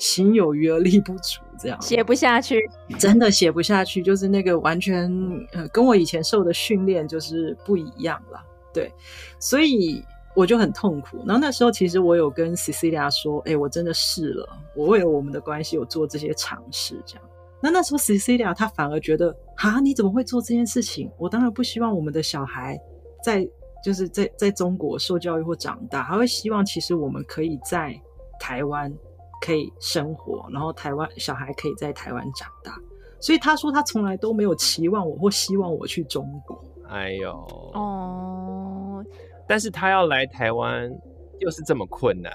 [0.00, 2.58] 心有余而力不足，这样写不下去，
[2.98, 5.12] 真的写不下去，就是那个完全
[5.52, 8.90] 呃跟我以前受的训练就是不一样了，对，
[9.38, 10.02] 所以
[10.34, 11.18] 我就很痛苦。
[11.26, 17.24] 然后那时候其实我有跟 Cecilia 说，哎、欸，我真的试了，我为了我们的关系有做这些尝试，这样。
[17.60, 21.10] 那那时候 Cecilia 她反而觉得，啊，你怎么会做这件事情？
[21.18, 22.80] 我当然不希望我们的小孩
[23.22, 23.46] 在
[23.84, 27.94] 就是在在中国受教育或长大，还会希望其实我们可以在
[28.40, 28.90] 台湾。
[29.40, 32.78] 可以生活，然后台湾小孩可以在台湾长大，
[33.18, 36.62] 所以他说他从来都没有期望我或希望我去中国。
[36.88, 37.30] 哎呦，
[37.72, 39.04] 哦，
[39.48, 40.90] 但是他要来台湾
[41.38, 42.32] 又是这么困难，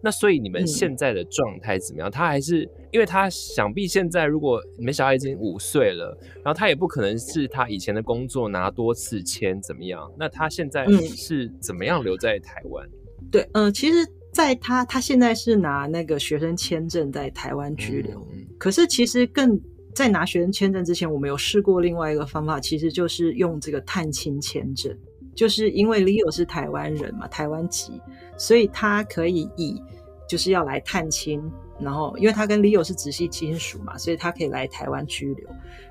[0.00, 2.08] 那所以你们现在的状态怎么样？
[2.08, 10.10] 嗯、他还是因为他想必现在如果你们小孩已经五岁了，然后他也不可能是他以前的工作拿多次签怎么样？
[10.18, 12.84] 那他现在是怎么样留在台湾？
[12.88, 14.04] 嗯、对，嗯、呃，其实。
[14.32, 18.26] 在他，他现在是拿那个学生签证在台湾居留。
[18.32, 19.60] 嗯、可是其实更
[19.94, 24.96] 在拿学生签证之前，我们有试过另外一个方法，其实就是用这个探亲签证。
[25.34, 28.00] 就是因为 Leo 是台湾人嘛，台湾籍，
[28.36, 29.82] 所以他可以以
[30.28, 31.42] 就是要来探亲，
[31.80, 35.48] 然后因为他跟 Leo 是直系亲属嘛，所以他可以来台湾居留。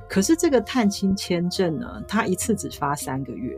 [0.08, 3.58] 可是这个探亲签证呢，他一次只发三个月。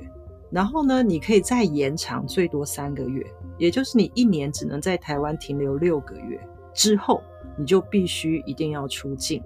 [0.53, 3.25] 然后呢，你可以再延长最多三个月，
[3.57, 6.39] 也就是你一年只能在台湾停留六个月，
[6.75, 7.23] 之后
[7.57, 9.41] 你就必须一定要出境，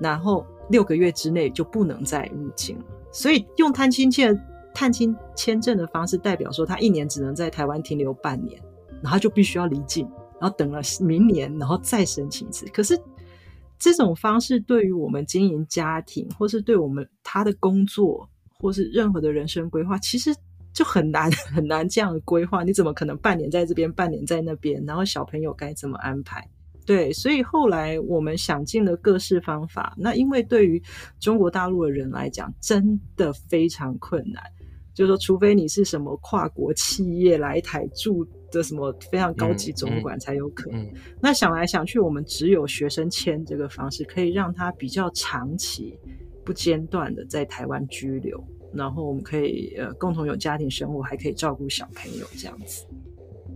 [0.00, 2.84] 然后六个月之内就不能再入境了。
[3.12, 4.36] 所以用探亲签
[4.74, 8.60] 探亲签证的方式，代表说他一年只能在台湾停留半年，
[9.00, 12.66] 然后就必须要离境，然后等了明年，然后再申请一次。
[12.72, 13.00] 可是
[13.78, 20.34] 这种方式对于我们经营家庭，或是对我们他的工作，或是任何的人生规划，其实。
[20.78, 24.80] 就很难 很难这样规划，你怎么可能半年在这边，半年在那边？
[24.86, 26.48] 然后小朋友该怎么安排？
[26.86, 29.92] 对，所以后来我们想尽了各式方法。
[29.98, 30.80] 那因为对于
[31.18, 34.40] 中国大陆的人来讲，真的非常困难。
[34.94, 40.80] 就是说，除非你是什么跨国企业来台住的什么非常高级总管才有可能。
[40.80, 45.98] 嗯嗯、那想来想去，我们只有学生签这个方式，可以让他比较长期
[46.44, 52.84] 不间断的在台湾居留，然后我们可以呃共同有家庭生活，还可以照顾小朋友这样子。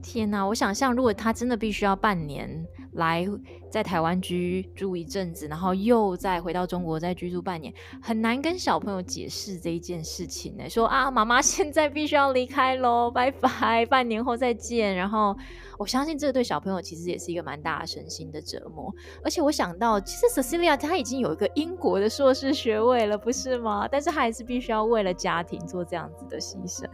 [0.03, 2.67] 天哪，我想象如果他真的必须要半年。
[2.93, 3.27] 来
[3.71, 10.69] 在台湾居住一阵子，然后又再回到中国再居住半年，很难跟小朋友解释这一件事情呢。
[10.69, 14.95] 说啊，妈妈 现在必须要离开喽，拜拜，半年后再见。
[14.95, 15.35] 然后
[15.79, 18.95] 我相信这对小朋友其实也是一个蛮大的身心的折磨。
[19.25, 23.89] 而且我想到，其实 Cecilia 她已经有一个英国的硕士学位了，不是吗？
[23.91, 26.85] 但是她还是必须要为了家庭做这样子的牺牲。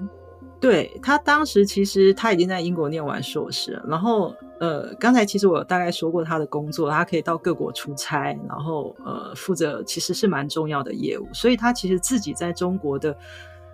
[0.60, 13.16] 对，他当时其实他已经在英国念完硕士了，然后呃，刚才其实我大概说过他的工作，他可以到各国出差，然后呃，负责其实是蛮重要的业务，所以他其实自己在中国的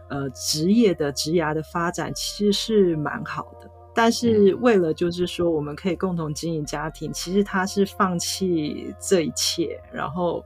[0.08, 10.44] 呃职业的职涯的发展其实是蛮好的，但是为了就是说我们可以共同经营家庭，其实他是放弃这一切，然后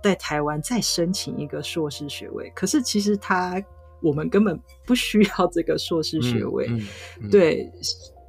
[0.00, 3.60] 在台湾再申请一个硕士学位，可是其实他。
[4.02, 6.86] 我们根本不需要这个硕士学位，嗯嗯
[7.22, 7.70] 嗯、对，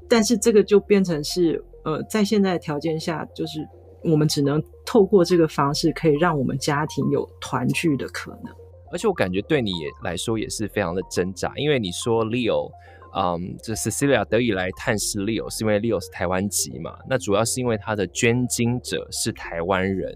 [0.09, 3.59] 但是这个就变成是，呃，在现在的条件下，就是
[4.03, 8.53] 我们只能透过这个方式，可以让我们家庭有团聚的可能。
[8.91, 12.69] 而且我感觉对你也来说也是非常的挣扎，因为你说 Leo，
[13.15, 16.97] 嗯，这 Cecilia 得以来探视 Leo，是因为 Leo 是台湾籍嘛？
[17.09, 20.13] 那主要是因为他的捐精者是台湾人，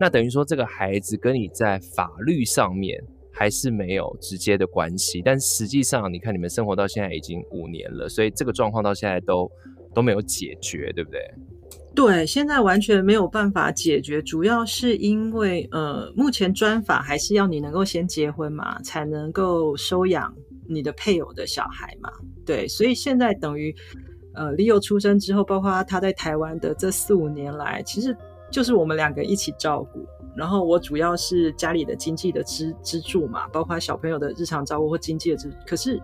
[0.00, 3.00] 那等于说这个孩子跟你在法律上面。
[3.38, 9.50] 还是没有直接的关系，但实际上，你看你们生活到现在已经五年了，所以这个状况到现在都
[9.94, 11.20] 都没有解决，对不对？
[11.94, 20.34] 对，现在完全没有办法解决，主要是因为呃，目前专法还是要你能够先结婚嘛，才能够收养
[20.66, 22.10] 你的配偶的小孩嘛。
[22.46, 23.74] 对，所以现在等于
[24.34, 28.16] 呃，Leo 出生之后，包括他在台湾的这四五年来，其实
[28.50, 30.06] 就是我们两个一起照顾。
[30.36, 35.50] 然后我主要是家里的经济的支支柱嘛，包括小朋友的日常照顾或经济的支。
[35.66, 36.00] 可是，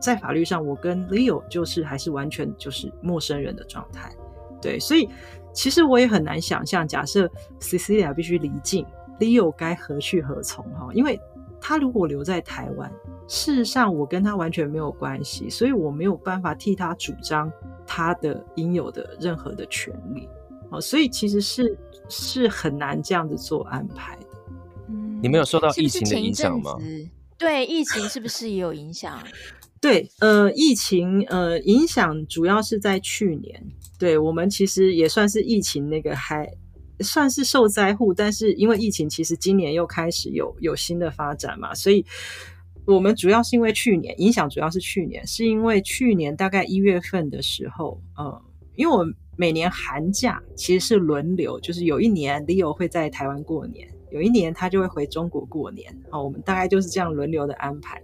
[0.00, 4.12] 在法律上，我跟 Leo 就是还是完全就是陌生人的状态。
[4.60, 5.08] 对，所以
[5.52, 8.84] 其实我也很难想象，假设 Cecilia 必须离境
[9.20, 10.88] ，Leo 该何去何从哈？
[10.92, 11.20] 因为
[11.60, 12.92] 他如果留在台湾，
[13.28, 17.50] 事实上我跟他完全没有关系，所以我没有办法替他主张
[17.86, 20.28] 他的应有的任何的权利。
[20.70, 21.78] 哦，所以其实是
[22.08, 24.26] 是很难这样子做安排的。
[24.88, 26.76] 嗯，你没有受到疫情的影响吗？
[27.38, 29.22] 对，疫情是不是也有影响？
[29.80, 33.64] 对，呃，疫情呃影响主要是在去年。
[33.96, 36.48] 对，我们其实也算是疫情那个还
[37.00, 42.04] 算是受灾户，但是因为疫情，其实今年又开始有有新的发展嘛，所以
[42.86, 48.42] 我们主要是因为去年影响，主要是去年是因为去年大概一月份的时候，呃，
[48.78, 49.06] 因为我。
[49.40, 55.96] 每年寒假其实是轮流，就是有一年 Leo 会在台湾过年，有一年他就会回中国过年。
[56.10, 58.02] 好，我们大概就是这样轮流的安排。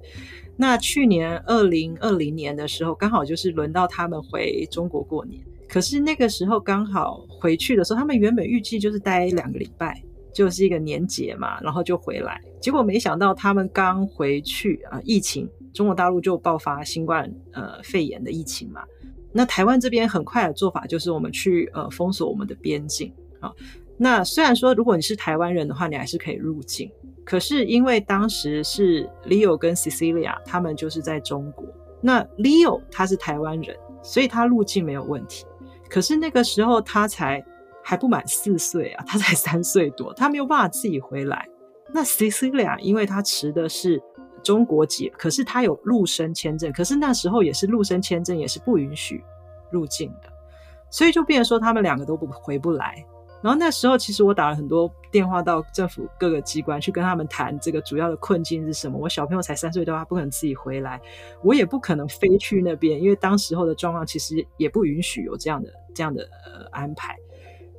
[0.56, 5.44] 那去年二零二零年的时候，刚好就是轮到他们回中国过年。
[5.68, 10.00] 可是那个时候刚好回去的时候，他们原本预计就是待两个礼拜，
[10.32, 12.40] 就是一个年节嘛，然后就回来。
[12.60, 18.84] 结果没想到他们刚回去啊，疫情，中国大陆就爆发新冠呃肺炎的疫情嘛。
[19.36, 23.50] 那台湾这边很快的做法就是我们去呃封锁我们的边境啊。
[23.96, 26.88] 那虽然说如果你是台湾人的话，你还是可以入境。
[27.24, 31.66] 可是因为当时是 Leo 跟 Cecilia 他们就是在中国，
[32.00, 35.44] 那 Leo 他是台湾人，所以他入境没有问题。
[35.90, 37.44] 可是那个时候他才
[37.82, 41.48] 还不满四岁啊，他才三岁多，他没有办法自己回来。
[41.92, 44.00] 那 Cecilia 因为他持的是。
[44.44, 49.24] 中国籍，可是他有陆生签证，可是那时候也是陆生签证也是不允许
[49.70, 50.28] 入境的，
[50.90, 53.04] 所以就变成说他们两个都不回不来。
[53.42, 58.96] 然后那时候其实我打了很多电话到政府各个机关去跟他们谈这个主要的困境是什么。
[58.96, 60.98] 我小朋友才三岁多，他不可能自己回来，
[61.42, 67.14] 我也不可能飞去那边，因为当时候的状况其实也不允许有这样的这样的呃安排。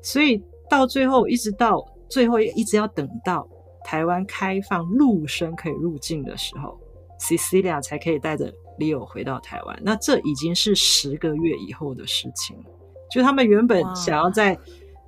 [0.04, 3.48] 所以到最后，一直到最后一直要等到。
[3.86, 6.78] 台湾开放陆生可以入境的时候
[7.20, 9.80] ，Cecilia 才可以带着 Leo 回到台湾。
[9.84, 12.64] 那这已经是十个月以后的事情了。
[13.12, 14.58] 就他们原本想要在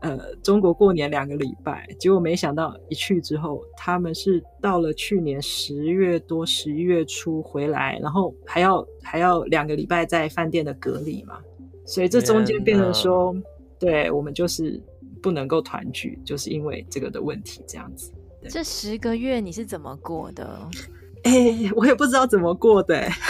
[0.02, 11.40] 呃中国过年两个礼拜，结果没想到一去之后，他们是到了去年十月多、十一月初回来，然后还要还要两个礼拜在饭店的隔离嘛。
[11.84, 13.36] 所以这中间变成说，
[13.80, 14.80] 对我们就是
[15.22, 18.14] 不能够团聚，就是因为这个的问题这样子。
[18.50, 20.60] 这十个月你是怎么过的？
[21.24, 23.12] 哎、欸，我也不知道怎么过的、欸。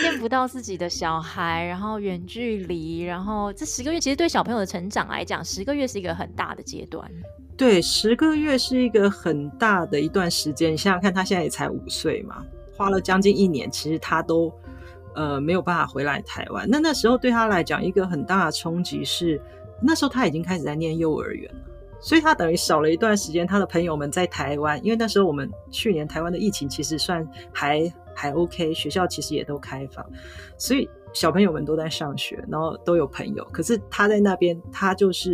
[0.00, 7.10] 见不到自己的小孩，然后远距离，然后这十个月其实对小朋友的成长来讲，十个月是一个很大的阶段。
[7.56, 10.72] 对，十个月是一个很大的一段时间。
[10.72, 12.44] 你想想看，他现在也才五岁嘛，
[12.76, 14.52] 花了将近一年，其实他都
[15.14, 16.68] 呃没有办法回来台湾。
[16.68, 19.40] 那那时候对他来讲，一个很大的冲击是，
[19.80, 21.60] 那时候他已经开始在念幼儿园了，
[22.02, 23.46] 所以他等于少了一段时间。
[23.46, 27.90] 他的朋友们在台湾，因为那时候我们去年台湾的疫情其实算还。
[28.14, 30.04] 还 OK，学校其实也都开放，
[30.58, 33.42] 所以小朋友们都在上学，然后都有朋友。
[33.50, 35.32] 可是他在那边，他就是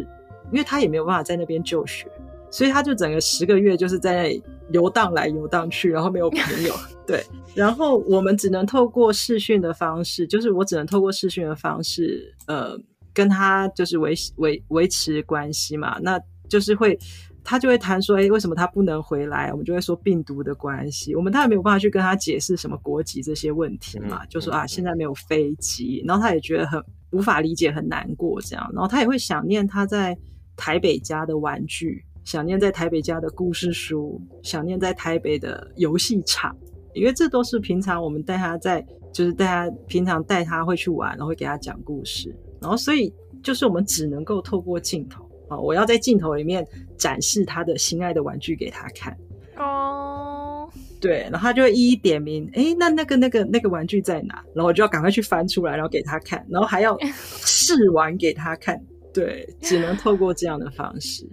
[0.52, 2.06] 因为他也没有办法在那边就学，
[2.52, 6.72] 所以他就整个十个月就是在那里游荡来游荡去，然后没有朋友。
[7.04, 7.20] 对，
[7.52, 12.78] 然后我们只能透过视讯的方式，就是我只能透过视讯的方式，呃，
[13.12, 16.16] 跟他就是维维维持关系嘛，那
[16.48, 16.98] 就是会。
[17.44, 19.50] 他就会谈说，哎、欸，为什么他不能回来？
[19.52, 21.14] 我们就会说病毒的关系。
[21.14, 28.70] 我们他也没有办法去跟他解释什么国籍这些问题嘛，嗯、就说啊，现在没有飞机，然后他也觉得很无法理解，很难过这样。
[28.74, 30.14] 然后他也会想念他在
[30.58, 36.54] 台北家的玩具，想念在台北家的故事书，想念在台北的游戏场，
[36.92, 42.36] 因为这都是平常我们带他在，就是带他平常带他会去玩，然后会给他讲故事。
[42.60, 43.10] 然后所以
[43.42, 45.26] 就是我们只能够透过镜头。
[45.48, 49.16] 哦，我要在镜头里面展示他的心爱的玩具给他看。
[49.56, 50.68] 哦，
[51.00, 54.42] 对，然后他就会一一点名，哎，那那个那个那个玩具在哪？
[54.54, 56.96] 然后我就要赶快去翻出来，然后给他看，然后还要
[57.44, 58.80] 试玩给他看。
[59.12, 61.28] 对，只能透过这样的方式。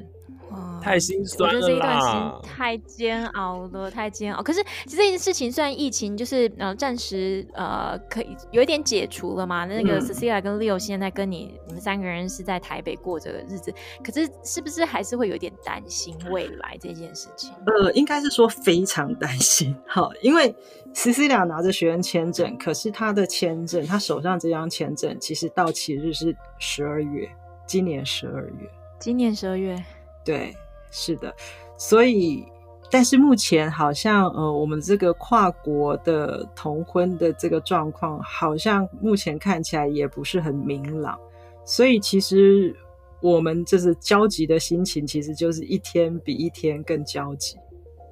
[0.85, 4.43] 太心酸了，我觉得这一段时间太煎熬了，太煎熬。
[4.43, 17.51] 可是其实这件事情虽然疫情就是呃暂时呃可以有一点解除了嘛，那个 Cecilia 跟 Leo 现在跟你你们三个人是在台北过这个日子，可是是不是还是会有点担心未来这件事情？
[17.65, 19.75] 呃，应该是说非常担心。
[19.87, 20.55] 好，因为
[20.93, 27.27] Cecilia 拿着学生签证，可是他的签证，他手上这张签证其实到期日是十二月，
[27.65, 28.69] 今年十二月，
[28.99, 29.83] 今年十二月，
[30.23, 30.55] 对。
[30.95, 31.35] 是的，
[31.77, 32.45] 所以，
[32.89, 41.19] 但是目前好像，呃，我们这个跨国的同婚的这个状况，好像目前看起来也不是很明朗，
[41.65, 42.73] 所以其实
[43.21, 47.57] 我们就是焦急的心情，其实就是一天比一天更焦急。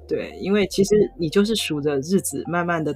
[0.06, 2.94] 对，因为其实你就是数着日子，慢慢的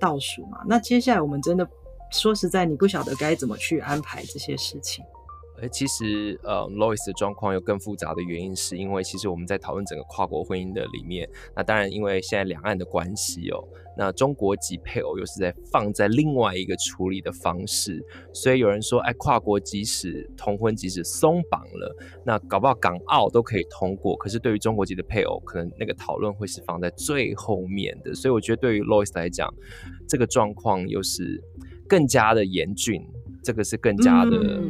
[0.00, 0.58] 倒数嘛。
[0.66, 1.64] 那接下来我们真的
[2.10, 5.04] 说实在，你不晓得该怎么去安排这些事情。
[5.60, 13.66] 而其实，呃，Lois 的状况有更复杂的原因，是因为其实我们在讨论整个跨国婚姻的里面，那当然因为现在两岸的关系哦，
[13.96, 18.00] 那中国籍配偶又是在放在另外一个处理的方式，
[18.32, 29.52] 所以有人说，哎，跨国即使同婚即使松绑了，那搞不好港澳都可以通过，可是对于中国籍的配偶，可能那个讨论会是放在最后面的，所以我觉得对于 Lois 来讲，
[30.08, 31.42] 这个状况又是
[31.88, 33.04] 更加的严峻，
[33.42, 34.62] 这个是更加的。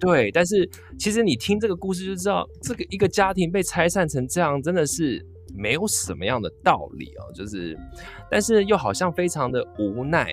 [0.00, 7.32] 对，但是其实你听这个故事就知道，这个一个家庭被拆散成这样，真的是没有什么样的道理哦。
[7.34, 7.76] 就是，
[8.30, 10.28] 但是又好像非常的无奈，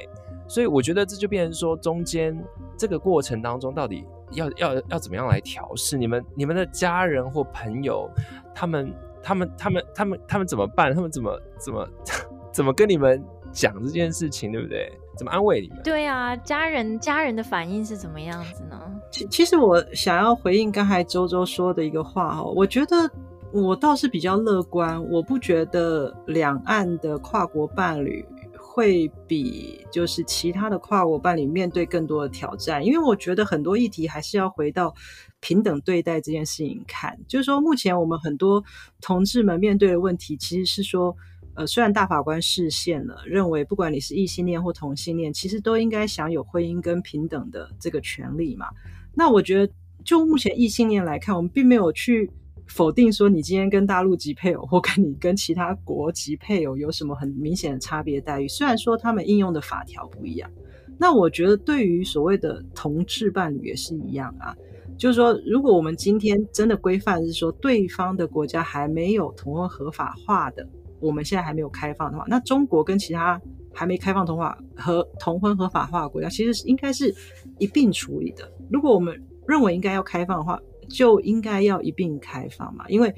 [0.48, 2.38] 所以我觉得这就变成说，中间
[2.78, 5.98] 这个过程当中，到底要要要怎么样来调试？
[5.98, 8.10] 你们你们的家人或朋友，
[8.54, 10.94] 他们他们他们他们他们怎么办？
[10.94, 11.90] 他们怎么怎么
[12.52, 14.92] 怎么跟你们讲这件事情，对不对？
[15.16, 15.80] 怎么安慰你们？
[15.84, 18.80] 对啊，家人家人的反应是怎么样子呢？
[19.12, 23.10] 其其实我想要回应刚才周周说的一个话哦，我觉得
[23.52, 28.26] 我倒是比较乐观，我不觉得两岸的跨国伴侣
[28.58, 34.94] 会比就是其他的跨国伴侣面对更多的挑战，因为我觉得很多议题还是要回到
[35.40, 38.64] 平等对待这件事情看，就是说目前我们很多
[39.00, 41.16] 同志们面对的问题，其实是说。
[41.56, 48.66] 呃，虽然大法官释宪了，认为不管你是异性恋或同性恋，其实都应该享有婚姻跟平等的这个权利嘛。
[49.14, 52.32] 那我觉得，就目前异性恋来看，我们并没有去
[52.66, 58.48] 否定说你今天跟大陆籍配偶或跟你跟其他国籍配偶有什么很明显的差别待遇。
[58.48, 60.50] 虽然说他们应用的法条不一样，
[60.98, 64.56] 那我觉得对于所谓的同志伴侣也是一样啊。
[64.98, 70.68] 就是说，如果我们今天真的规范是说对方的国家还没有同婚合法化的。
[71.04, 73.40] 我们现在还没有开放的话，那中国跟其他
[73.74, 77.14] 还没开放同化和同婚合法化的国家，其实是应该是
[77.60, 78.50] 一并处理的。
[78.72, 79.14] 如果我们
[79.46, 83.14] 认为应该要开放的话，就应该要一并开放嘛，因为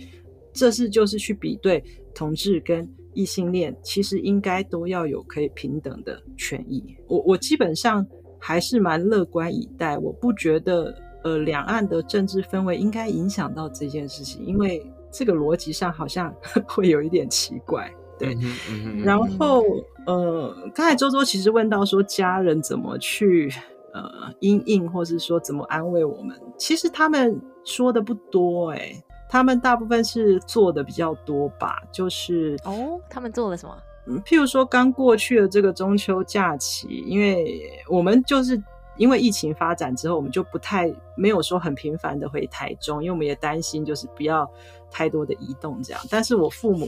[0.51, 1.83] 这是就是去比对
[2.13, 6.83] 同志跟异性恋，其实应该都要有可以平等的权益。
[7.07, 8.05] 我我基本上
[8.39, 14.83] 还是蛮乐观以待，我不觉得呃两岸的政治氛围应该影响到这件事情，因为。
[15.17, 16.33] 这个逻辑上好像
[16.67, 17.89] 会有一点奇怪，
[18.19, 19.63] 对，嗯嗯、然后
[20.05, 23.49] 呃，刚才周周其实问到说家人怎么去
[23.93, 24.11] 呃
[24.41, 33.77] 因应，或是说怎么安慰我们，其实他们说的不多哎、欸，他们大部分是做的比较多吧，就是哦，他们做了什么？
[34.07, 38.61] 嗯，譬如说刚过去的这个中秋假期，因为我们就是。
[38.97, 44.49] 因为疫情发展之后，我们就不太没有说很频繁的回台中，因为我们也担心就是不要
[44.95, 46.01] 太多的移动这样。
[46.09, 46.87] 但是我父母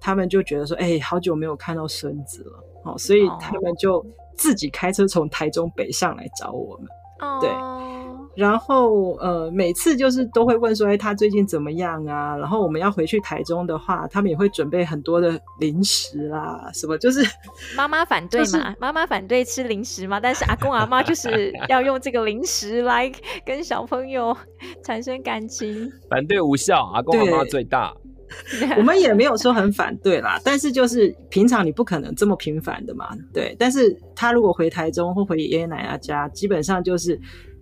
[0.00, 4.04] 他们就觉得说，哎、欸，好久没有看到孙子了，哦，所以他们就
[4.36, 6.86] 自己开车从台中北上来找我们，
[7.20, 7.50] 哦、对。
[8.38, 12.36] 然后呃，每次就是都会问说，哎，他最近怎么样啊？
[12.36, 17.20] 然后我们要回去台中的话，他们也会准备很多的零食啦，什么就是
[17.76, 23.10] 妈妈反对嘛，就是、妈妈反对吃零食嘛，但是阿公阿妈就是要用这个零食来
[23.44, 24.36] 跟小朋友
[24.84, 27.92] 产生感情，反对无效，阿公阿妈最大。
[28.78, 33.56] 我们也没有说很反对啦，但是就是平常你不可能这么频繁的嘛，对。
[33.58, 37.20] 但是他如果回台中或回爷爷奶奶家，基本上就是。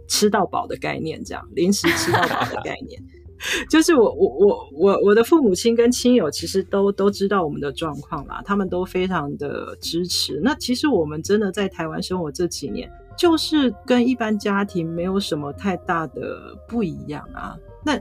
[0.08, 3.02] 吃到饱的概念，这样临时吃到饱的概念，
[3.70, 10.40] 就是我我我我我的父母亲跟亲友其实都都知道我们的状况啦，他们都非常的支持。
[10.42, 17.56] 那其实我们真的在台湾生活这几年，就是跟一般家庭没有什么太大的不一样啊。
[17.84, 18.00] 那。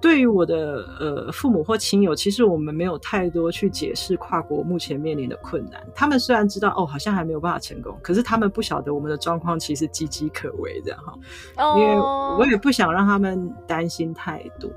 [0.00, 5.84] 对于我的呃父母或亲友，其实我们没有太多去解释跨国目前面临的困难。
[5.94, 11.14] 他们虽然知道哦，好像还没有办法成功，可是他们不晓得我们的状况其实岌岌可危这样哈。
[11.56, 11.78] Oh.
[11.78, 14.70] 因为我也不想让他们担心太多。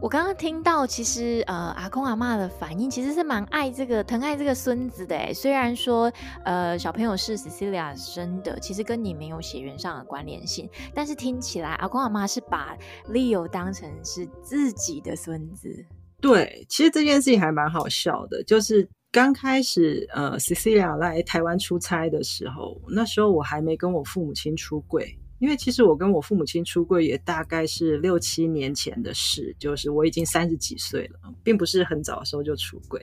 [0.00, 5.16] 我刚刚听到，其实呃，阿公阿妈的反应其实是蛮爱这个、疼爱这个孙子的。
[5.16, 6.12] 哎，虽然说
[6.44, 12.76] 呃，小朋友是 Cecilia 生的，其实跟你没有血缘上的关联性，但是听起来阿公阿妈是把
[13.08, 15.84] Leo 当成是自己的孙子。
[16.20, 25.18] 对，其实这件事情还蛮好笑的，就是刚开始呃，Cecilia 来台湾出差的时候，那时候我还没跟我父母亲出轨。
[25.44, 32.98] 因为其实我跟我父母亲出柜也大概是六七年前的事，就是我已经三十几岁了，并不是很早的时候就出柜。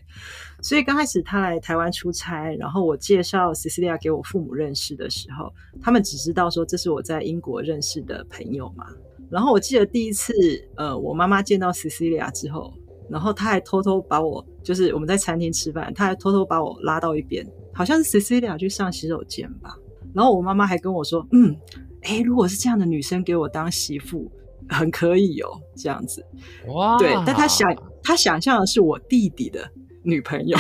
[0.60, 8.88] 所以刚开始他来台湾出差，然后我介绍 Cecilia 给我父母认识的时候，他们只知道说这是我在英国认识的朋友嘛。
[9.30, 10.34] 然后我记得第一次，
[10.78, 12.74] 呃，我妈妈见到 Cecilia 之后，
[13.08, 19.78] 然后他还偷偷把我，就是我们在餐厅吃饭，他还偷偷把我拉到一边，好像是 Cecilia 去上洗手间吧。
[20.12, 21.56] 然后我妈妈还跟我说，嗯。
[22.04, 24.32] 哎，如果是这样的女生给我当媳妇，
[24.70, 26.26] 很可以哦，这样子。
[26.68, 27.70] 哇，对，但他想，
[28.04, 29.70] 他想象的是我弟弟的
[30.04, 30.58] 女朋友。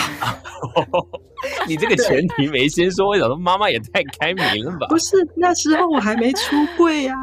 [1.67, 4.87] 你这个前提没先说，我想说妈妈也太开明了吧？
[4.89, 7.15] 不是，那时候我还没出柜呀、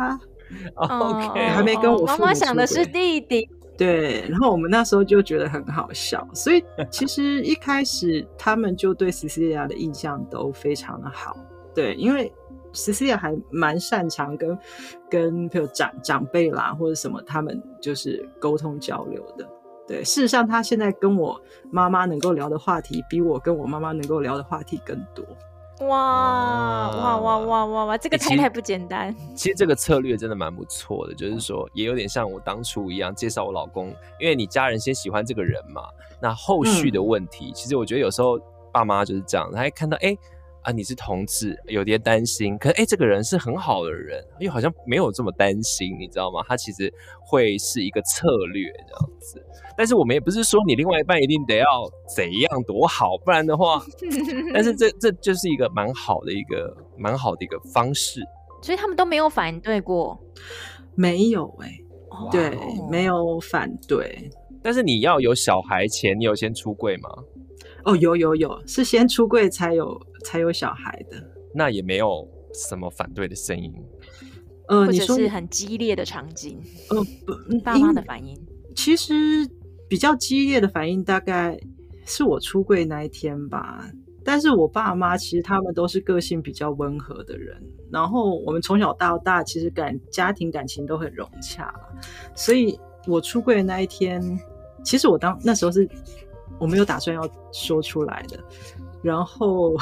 [0.74, 0.98] 啊。
[1.00, 2.04] OK，还没跟我。
[2.04, 3.48] 妈妈想的是弟弟。
[3.76, 11.36] 对，然后我们那时候就觉得很好笑，所以其实一开始他们就对 Cecilia 的印象都非常的好。
[11.74, 12.32] 对，因为。
[12.78, 14.58] Cecilia 还蛮擅长跟
[15.10, 19.48] 跟比如长长辈啦或者什么，他们就是沟通交流的。
[19.86, 25.24] 对，事实上，他现在跟我妈妈能够聊的话题，比我跟我妈妈能够聊的话题更多。
[25.86, 27.96] 哇哇哇哇哇哇！
[27.96, 29.14] 这个太太不简单。
[29.34, 35.82] 其实这个策略真的蛮不错的，就是说也有点像我当初一样介绍我老公，因为你家人先喜欢这个人嘛，
[36.20, 38.38] 那后续的问题，嗯、其实我觉得有时候
[38.70, 40.08] 爸妈就是这样，他还看到哎。
[40.08, 40.18] 诶
[40.68, 42.58] 啊，你是同志，有点担心。
[42.58, 46.44] 可是，哎、欸，这个人是很好的人，又好像没有这么担心，你知道吗？
[46.46, 46.92] 他其实
[47.24, 49.42] 会是一个策略这样子。
[49.78, 51.64] 但是我们也不是说你另外一半一定得要
[52.14, 53.82] 怎样多好，不然的话，
[54.52, 58.20] 但是这这就是一个蛮好的一个蛮好的一个方式。
[58.60, 60.20] 所以他们都没有反对过，
[60.94, 62.30] 没有哎、欸，wow.
[62.30, 62.58] 对，
[62.90, 64.30] 没有反对。
[64.62, 67.08] 但是你要有小孩前，你有先出柜吗？
[67.88, 71.16] 哦，有有有，是先出柜才有才有小孩的，
[71.54, 73.72] 那也没有什么反对的声音，
[74.68, 76.60] 呃，或者是很激烈的场景，
[76.90, 78.38] 呃，不，爸妈的反应，
[78.76, 79.48] 其实
[79.88, 81.58] 比较激烈的反应大概
[82.04, 83.90] 是我出柜那一天吧，
[84.22, 87.56] 但是我爸妈其实他们都是个性比较温和的人，
[87.90, 91.72] 然后我们从小到大其实感家庭感情都很融洽，
[92.34, 94.22] 所以我出柜的那一天，
[94.84, 95.88] 其实我当那时候是。
[96.58, 98.38] 我没有打算要说出来的，
[99.02, 99.74] 然后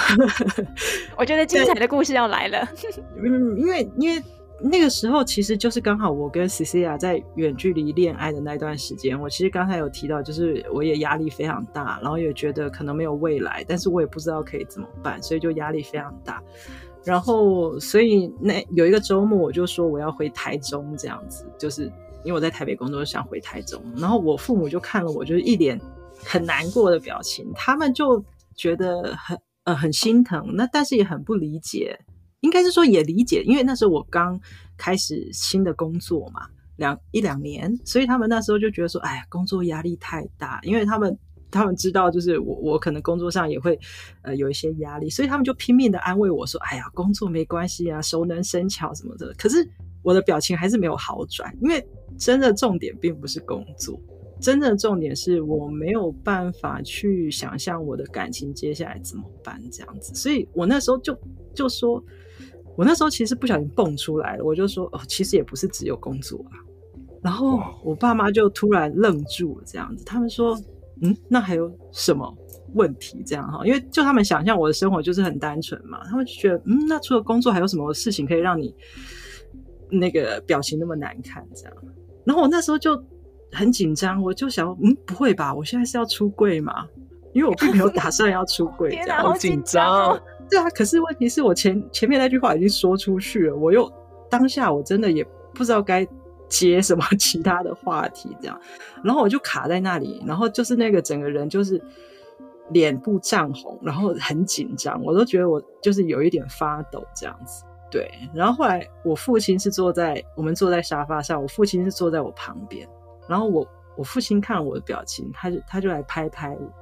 [1.17, 2.69] 我觉得精彩的故事要来了。
[3.23, 4.23] 嗯，因为因为
[4.61, 9.21] 那个时候其实就是刚好我跟 Cecilia 在远距离恋爱的那段时间。
[9.21, 16.43] 我其实刚才有提到，就是我也压力非常大，然后也觉得可能没有未来，但是我也不知道可以怎么办，所以就压力非常大。
[17.05, 21.83] 然后所以那有一个周末，我就说我要回台中，这样子，就是
[22.25, 23.81] 因为我在台北工作，想回台中。
[23.97, 25.79] 然后我父母就看了我，就是一脸。
[26.27, 28.23] 很难过的表情，他们就
[28.57, 31.97] 觉得很呃很心疼，那但是也很不理解，
[32.41, 34.39] 应该是说也理解，因为那时候我刚
[34.77, 41.17] 开始新的工作嘛，两一两年，所以他们那时候就觉得说，哎呀，工作压力太大，因为他们
[41.51, 43.79] 他们知道就是我我可能工作上也会
[44.23, 49.33] 呃有一些压力，所以他们就拼命的安慰我说，哎呀，工作没关系啊，熟能生巧什么的。
[49.39, 49.69] 可是
[50.03, 51.87] 我的表情还是没有好转，因为
[52.19, 54.01] 真的重点并不是工作。
[54.39, 61.19] 真正的重点是我没有办法去想象我的感情接下来怎么办这样子，所以我那时候就
[61.55, 62.03] 就说，
[62.77, 66.61] 我那时候其实不小心蹦出来了，我就说哦，其实也不是只有工作啊。
[67.23, 70.55] 然后我爸妈就突然愣住了，这样子，他们说
[71.01, 72.33] 嗯，那还有什么
[72.75, 73.67] 问题这样哈？
[73.67, 78.75] 因为就他们想象我的生活就是很单纯嘛，他们就觉得嗯，那除了工作还有什么事情可以让你
[79.91, 81.75] 那个表情那么难看这样？
[82.25, 83.03] 然后我那时候就。
[83.53, 85.55] 很紧张，我就想，嗯，不会吧？
[85.55, 86.87] 我现在是要出柜吗？
[87.33, 90.19] 因为我并没有打算要出柜， 这样好紧张。
[90.49, 93.91] 对啊，可是问题是我前前面那句话已经说出去了，我又
[94.31, 95.23] 当下我真的也
[95.53, 96.07] 不知道该
[96.49, 98.59] 接什么其他的话题，这样，
[99.03, 101.83] 然后我就卡在那里，然后就是那个整个人就是
[102.71, 107.65] 脸部涨红，然后很紧张，我都觉得我就是有一点发抖这样子。
[107.91, 112.89] 对，然后后来我父亲是坐在我们坐在沙发上，我父亲是坐在我旁边。
[113.29, 113.67] 然后我
[113.97, 116.73] 我父亲看了我的表情，他就他就来拍拍我，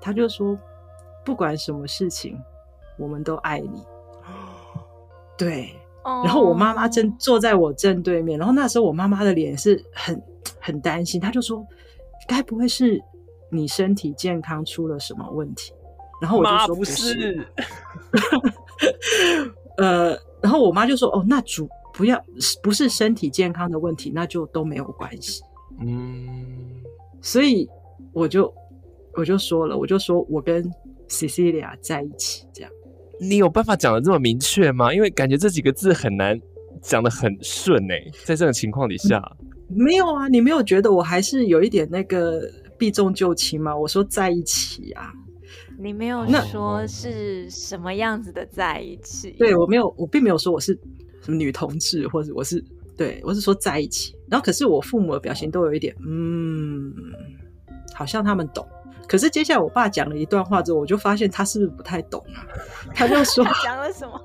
[0.00, 0.58] 他就说，
[1.24, 2.38] 不管什么事情，
[2.98, 3.84] 我们都爱你。
[5.36, 5.74] 对，
[6.24, 10.22] 然后我妈妈正坐在我正对面，然后那时候我妈妈的脸是很
[10.60, 11.66] 很担心，她就说，
[12.28, 13.02] 该不会是
[13.50, 15.72] 你身体健康出了什么问题？
[16.20, 17.48] 然后我就说不是，
[19.78, 20.10] 呃，
[20.42, 22.22] 然后我妈就说，哦，那主不要
[22.62, 25.42] 不是身体健康的问题，那就都没有关系。
[25.82, 26.82] 嗯，
[27.22, 27.68] 所以
[28.12, 28.52] 我就
[29.14, 30.70] 我就说了，我就说我跟
[31.08, 32.70] Cecilia 在一起，这样。
[33.18, 34.92] 你有办法讲的这么明确吗？
[34.94, 36.38] 因为感觉这几个字很难
[36.82, 39.20] 讲的很顺诶，在这种情况底下。
[39.40, 42.42] 嗯，没有啊，你没有觉得我还是有一点那个
[42.78, 43.76] 避重就轻吗？
[43.76, 45.12] 我说在一起啊，
[45.78, 49.30] 你没有说是什么样子的在一起？
[49.38, 50.78] 对，我没有，我并没有说我是
[51.22, 52.62] 什么女同志，或者我是。
[53.00, 56.92] 对，我是说在一起，然后可是我父母的表情都有一点，嗯，
[57.94, 58.68] 好像他们懂。
[59.08, 62.44] 可是接下来我爸讲了一段话之后，我就发现他是不是不太懂啊？
[62.94, 64.20] 他就 说他讲了什么？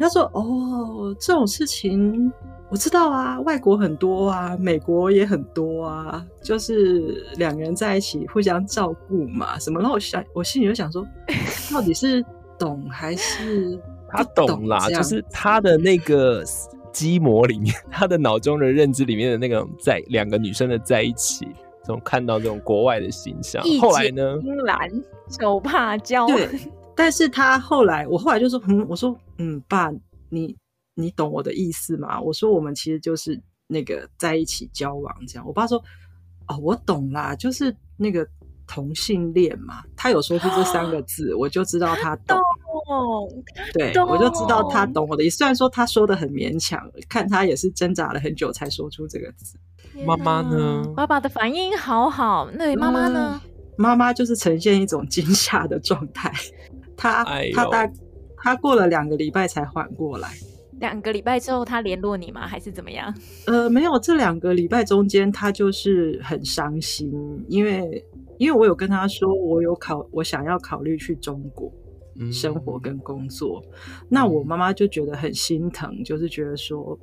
[0.00, 2.32] 他说：“哦，这种事情
[2.70, 11.06] 我知道啊，外国很多啊，美国也很多啊，就是两个人在一起互相照顾嘛，什么？”然后我想，我心里就想说，
[11.72, 12.20] 到底是
[12.58, 14.88] 懂还是他懂啦？
[14.90, 16.42] 就是他的那个。
[16.92, 21.46] 基模里面，他的脑中的认知里面的那个在两个女生的在一起，
[21.80, 23.62] 这种看到这种国外的形象。
[23.80, 24.38] 后来呢？
[24.42, 24.88] 英兰
[25.28, 26.26] 手帕交。
[26.26, 26.48] 对，
[26.94, 29.90] 但是他后来，我后来就说，嗯，我说，嗯，爸，
[30.28, 30.56] 你
[30.94, 32.20] 你懂我的意思吗？
[32.20, 35.46] 我说，我们其实就是那个在一起交往这样。
[35.46, 35.78] 我爸说，
[36.48, 38.26] 哦，我懂啦，就是那个。
[38.64, 42.38] 同性恋嘛，他有说出这三个字，我就知道他懂。
[43.74, 45.38] 对，我就知道他懂我的意思。
[45.38, 49.56] 虽然说他说的很勉强，看他也是挣扎了很久才说出这个字。
[50.06, 50.82] 妈妈呢？
[50.96, 52.50] 爸爸的反应好好。
[52.52, 53.40] 那妈妈呢？
[53.76, 56.32] 妈妈就是呈现一种惊吓的状态。
[56.96, 57.24] 他
[57.54, 57.90] 他大
[58.36, 60.28] 他过了两个礼拜才缓过来。
[60.80, 62.46] 两个礼拜之后，他联络你吗？
[62.46, 63.14] 还是怎么样？
[63.46, 63.98] 呃，没有。
[64.00, 67.12] 这两个礼拜中间，他就是很伤心，
[67.48, 68.04] 因为。
[68.38, 71.70] 因为我有跟他说，我有考，我想要考虑去中国
[72.32, 73.62] 生活跟工作。
[73.74, 76.98] 嗯、那我妈妈就觉得很心疼，就是觉得说，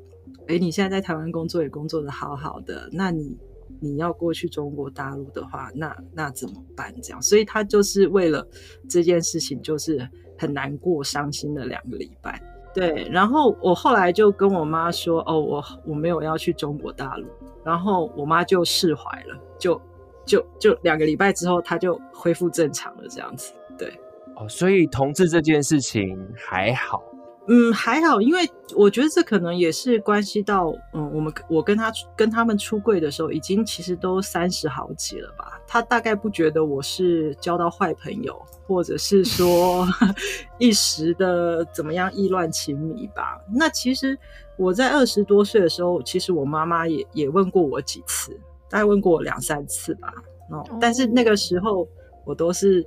[0.47, 3.37] 哎，你现在在台湾工作也工作的好好的，那你
[3.79, 6.93] 你要过去中国大陆的话，那那怎么办？
[7.01, 8.47] 这样，所以她就是为了
[8.89, 10.07] 这件事情，就是
[10.37, 12.41] 很难过、伤心的两个礼拜。
[12.73, 17.27] 对，然后我后来就跟我妈说，哦，我我没有要去中国大陆，
[17.63, 19.79] 然后我妈就释怀了，就。
[20.25, 23.51] 就就两个礼拜之后，她就恢复正常了，这样子。
[23.79, 23.91] 对，
[24.39, 27.03] 哦，所以同志这件事情还好，
[27.47, 35.59] 嗯，还好，因为我觉得这可能也是关系到，嗯，我们我跟他跟他们出柜的时候，已经其实都三十好几了吧？
[35.67, 39.85] 他大概不觉得我是交到坏朋友，或者是说
[40.57, 43.41] 一时的怎么样意乱情迷吧？
[43.53, 44.17] 那其实
[44.57, 48.39] 我在二十多岁的时候，其实我妈妈也也问过我几次。
[48.71, 50.13] 大概问过我两三次吧，
[50.51, 51.87] 哦，但是那个时候
[52.23, 52.85] 我都是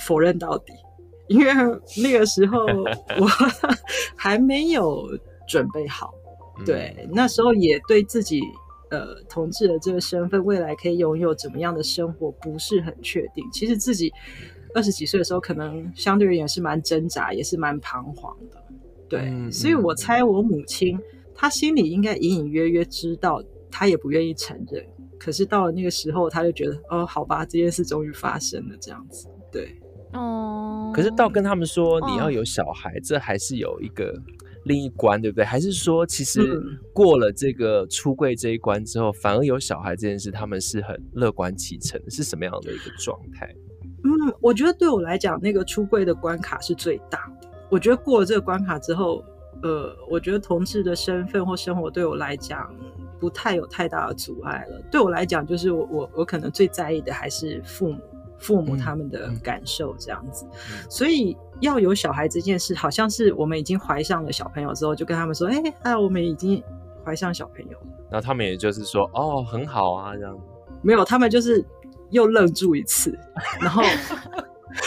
[0.00, 0.72] 否认到底，
[1.28, 1.52] 因为
[2.02, 2.66] 那个时候
[3.18, 3.26] 我
[4.16, 5.08] 还没有
[5.48, 6.12] 准备好，
[6.64, 8.40] 对，那时候也对自己
[8.90, 13.44] 呃同志的这个身份，未来可以拥有怎么样的生活不是很确定。
[13.52, 14.12] 其实自己
[14.74, 18.62] 二十几岁的时候，可能相对而言是蛮挣扎，也是蛮彷徨的。
[19.08, 20.98] 对，嗯、所以我猜我母亲
[21.34, 24.84] 她心里应该隐隐约约知道，她也不愿意承认。
[25.18, 29.28] 可是到了那个时候，她就觉得，哦，好吧，这件事终于发生了，这样子。
[29.52, 29.76] 对，
[30.14, 30.90] 哦。
[30.94, 34.12] 可是到跟他们说你要有小孩，哦、这还是有一个。
[34.64, 35.44] 另一关对不对？
[35.44, 36.40] 还是说，其实
[36.92, 43.52] 过了这个出柜这一关之后，嗯、反而有小孩这件事，他们是很乐观其成，是什么样的一个状态？
[44.04, 47.48] 嗯，我觉得对我来讲，那个出柜的关卡是最大的。
[47.68, 49.24] 我觉得过了这个关卡之后，
[49.64, 52.72] 呃，我觉得同志的身份或生活对我来讲
[53.18, 54.80] 不太有太大的阻碍了。
[54.92, 58.00] 对我来讲，就是我我我可能最在意的还是父母。
[58.42, 66.60] 父母他们的感受这样子，嗯、所以要有小孩这件事，好像是我们已经怀上了小朋友之后，就跟他们说：“哎、欸，哎，我们已经
[67.04, 70.36] 怀上小朋友了。”然后他们也就是说：“哦，很好啊，这样。”
[70.82, 71.64] 没有，他们就是
[72.10, 73.16] 又愣住一次，
[73.60, 73.84] 然后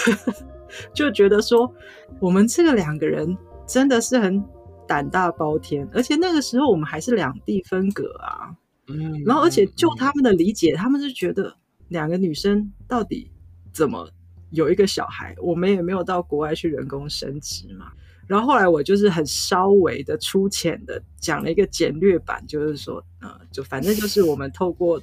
[0.94, 1.74] 就觉得说
[2.20, 4.44] ：“我们这个两个人真的是很
[4.86, 8.54] 胆大包天，而且那个时候我们还是两地分隔啊。”
[8.88, 11.56] 嗯，然后而且就他们的理解，嗯、他们是觉得
[11.88, 13.32] 两个女生到底。
[13.76, 14.10] 怎么
[14.52, 15.36] 有一个小孩？
[15.38, 17.92] 我们也没有到国外去人工生殖嘛。
[18.26, 25.00] 然后后来我就是很稍微的粗浅的讲了一个简略版，就是说，呃，就反正就是我们透过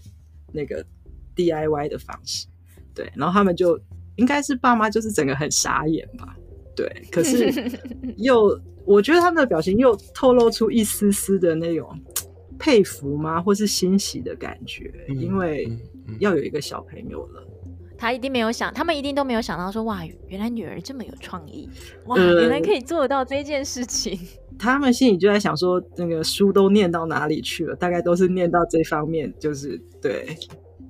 [0.52, 0.84] 那个
[1.36, 2.46] DIY 的方式，
[2.94, 3.12] 对。
[3.14, 3.78] 然后他们就
[4.16, 6.34] 应该是爸妈就是整个很傻眼吧，
[6.74, 6.90] 对。
[7.12, 7.52] 可是
[8.16, 11.96] 又我觉得他们的表情又透露出一丝丝的那种
[12.58, 15.68] 佩服吗，或是欣喜的感觉，因为
[16.18, 17.46] 要有一个小朋友了。
[18.02, 21.70] 他一定没有想，他们一定都没有想到说，哇，原来女儿这么有创意，
[22.06, 24.18] 哇，原来可以做得到这件事情。
[24.18, 27.76] 呃，他们心里就在想说，那个书都念到哪里去了？
[27.76, 30.36] 大概都是念到这方面，就是对。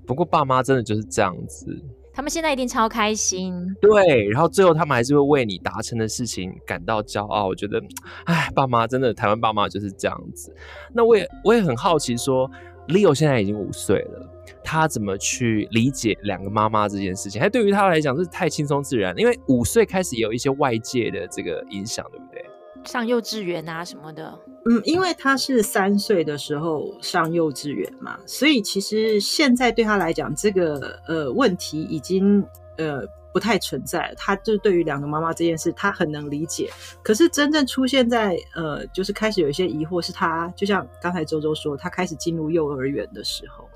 [0.06, 1.66] 不过爸妈真的就是这样子，
[2.14, 3.62] 他们现在一定超开心。
[3.78, 7.46] 对，然后最后他们还是会为你达成的事情感到骄傲。
[7.46, 7.78] 我觉得，
[8.24, 10.50] 哎，爸妈真的，台湾爸妈就是这样子。
[10.94, 12.50] 那我也我也很好奇说，
[12.88, 14.31] 说 Leo 现在已经五岁了。
[14.64, 17.40] 他怎么去理解两个妈妈这件事情？
[17.40, 19.16] 还对于他来讲，这是太轻松自然。
[19.18, 22.44] 因为五岁开始也有一些外界的这个影响，对不对？
[22.84, 24.38] 上幼稚园啊什么的。
[24.64, 32.44] 嗯，因为他是三岁的时候上幼稚园嘛，所以其实现在对他来讲，这个呃问题已经
[32.78, 33.02] 呃
[33.32, 34.14] 不太存在了。
[34.16, 36.70] 他就对于两个妈妈这件事，他很能理解。
[37.04, 43.68] 可是真正出现在呃，就是开始有一些疑惑，是他就像刚才周周说，他开始进入幼儿园的时候。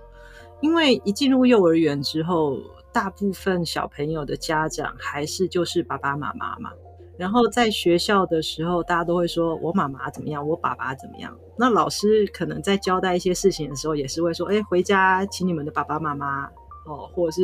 [0.61, 2.59] 因为一进入幼儿园之后，
[2.93, 6.71] 大部分小朋友的家长还是就是爸爸妈妈嘛。
[7.19, 11.35] 然后在学校的时候，大家都会说我妈妈怎么样，我爸爸怎么样。
[11.57, 16.45] 那老师可能在交代一些事情的时候，也是会说，哎，回家请你们的爸爸妈妈
[16.85, 17.43] 哦，或者是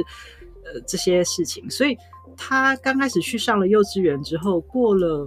[0.65, 1.71] 呃这些事情。
[1.71, 1.97] 所以
[2.37, 5.27] 他刚开始去上了幼稚园之后，过了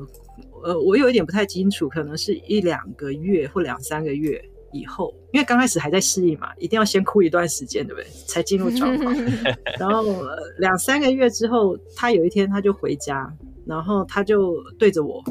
[0.64, 4.44] 呃，我有一点不太清楚，可能是一两个月或两三个月。
[4.76, 8.10] 以后，因为刚开始还在适应嘛，一定要先哭一段时间，对不对？
[8.28, 9.16] 才进入状况。
[9.80, 10.04] 然后
[10.60, 13.32] 两三个月之后，他有一天他就回家，
[13.66, 15.24] 然后他就对着我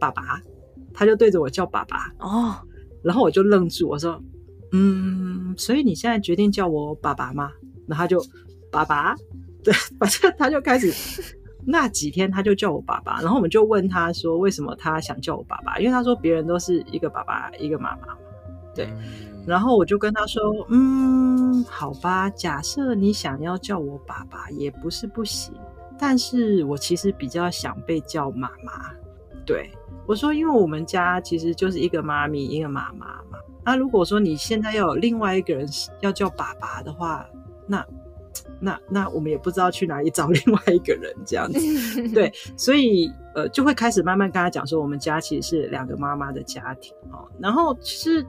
[0.00, 0.42] 爸爸，
[0.92, 2.56] 他就对着我叫爸爸哦。
[3.02, 4.20] 然后我就愣住，我说
[4.72, 7.52] ：“嗯，所以你现在决定叫我爸爸吗？”
[7.86, 8.20] 然后他就
[8.70, 9.14] 爸爸，
[9.62, 10.92] 对，反正他就开始
[11.64, 13.20] 那几天他就叫我爸爸。
[13.20, 18.08] 然后我们就问他说：“为什么他想叫我爸爸？”因为他说别人都是一个爸爸一个妈妈。
[18.76, 18.88] 对，
[19.46, 25.54] 然后我就跟他说，嗯，好吧，假设你想要叫我爸爸，也不是不行，
[25.98, 28.92] 但是我其实比较想被叫妈妈。
[29.46, 29.70] 对，
[30.06, 33.38] 我说，因为我们家其实就是一个妈咪，一个妈妈嘛。
[33.64, 35.66] 那如果说你现在要有另外一个人
[36.00, 37.26] 要叫爸爸的话，
[37.66, 37.84] 那
[38.60, 41.58] 那那我们也不知道去哪里找 另外一个人这样子。
[42.12, 47.26] 对，所以呃，就会开始慢慢跟他讲说，我们家其实是两个妈妈的家庭哦。
[47.38, 48.26] 然后其实。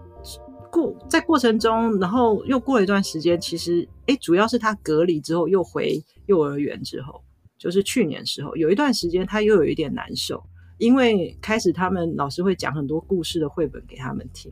[0.72, 7.24] 过在过程中，然后又过了一段时间，其实诶，主要是他隔离之后又回幼儿园之后，
[7.58, 10.44] 就是去年时候有一段时间他又有一点难受，
[10.78, 14.52] 因为开始他们老师会讲很多故事的绘本给他们听，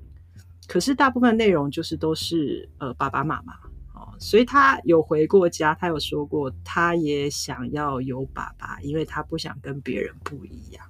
[0.68, 3.54] 可是大部分内容就是都是呃爸爸妈妈
[3.94, 10.86] 哦，所以他有回过家，他有说过他也想要有爸爸，因为他不想跟别人不一样。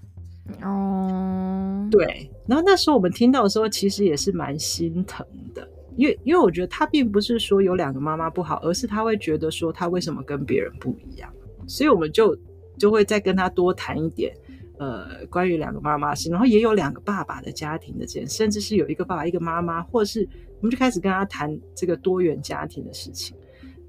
[0.61, 5.25] 哦，对，然后那时候我们听到的时候，其实也是蛮心疼
[5.55, 11.33] 的，因为因为我觉得他并不是说有两个妈妈不好，而是他会觉得说他为什么跟别人不一样，
[11.67, 12.37] 所以我们就
[12.77, 14.31] 就会再跟他多谈一点，
[14.77, 20.29] 呃，关于两个妈妈的事，然后也有两个爸爸的家庭的这件，甚至是有一个爸爸一个妈妈，或是
[20.59, 23.35] 我们就开始跟他谈这个多元家庭的事情，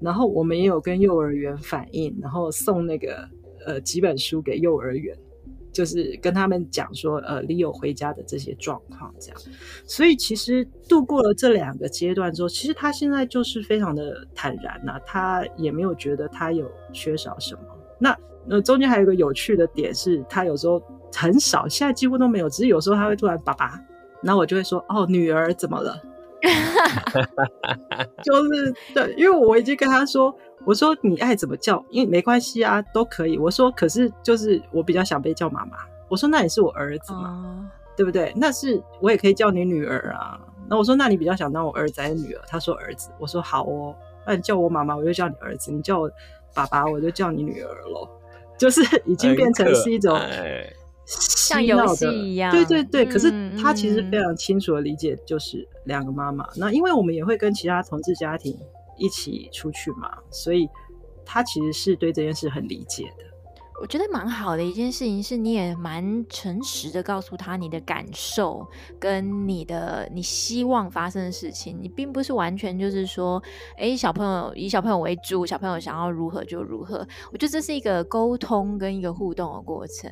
[0.01, 3.29] 然后我们也有跟幼儿园反映，然后送那个。
[3.65, 5.13] 呃几本书给幼儿园。
[5.77, 9.39] 就是跟他们讲说，呃，李友回家的这些状况，这样，
[9.85, 17.61] 所以其实度过了这两个阶段之后，其实他现在就是非常的坦然呐、他也没有觉得他有缺少什么。
[17.99, 18.17] 那
[18.49, 20.81] 呃，中间还有一个有趣的点是，他有时候
[21.13, 23.79] 很少，现在几乎都没有，只是有时候他会突然爸爸，
[24.23, 26.01] 然后我就会说，哦，女儿怎么了？
[28.23, 30.35] 就是对，因为我已经跟他说。
[30.67, 33.37] 我说你爱怎么叫，因为没关系啊，都可以。
[33.37, 35.77] 我说可是就是我比较想被叫妈妈。
[36.09, 37.65] 我说那你是我儿子嘛，哦、
[37.95, 38.33] 对不对？
[38.35, 40.37] 那是我也可以叫你女儿啊。
[40.67, 42.41] 那我说那你比较想当我儿子还是女儿？
[42.49, 43.09] 他说儿子。
[43.17, 43.95] 我说好哦，
[44.25, 46.11] 那你叫我妈妈，我就叫你儿子；你叫我
[46.53, 48.05] 爸爸，我就叫你女儿喽。
[48.57, 50.19] 就是已经变成是一种
[51.05, 52.51] 像游戏一样。
[52.51, 56.43] 对对对，可是他其实非常清楚的理解，就是两个妈妈。
[56.43, 58.53] 嗯、那因为我们也会跟其他同志家庭。
[58.97, 60.67] 一起出去嘛，所以
[61.25, 63.25] 他其实是对这件事很理解的。
[63.79, 68.67] 我觉得蛮好的一件事情是，你也蛮诚实的告诉他你的感受
[68.99, 71.77] 跟你的你希望发生的事情。
[71.79, 73.41] 你并不是完全就是说，
[73.77, 77.07] 哎，小朋友以小朋友为主，小朋友想要如何就如何。
[77.31, 80.11] 我觉得这是一个沟通跟一个互动的过程。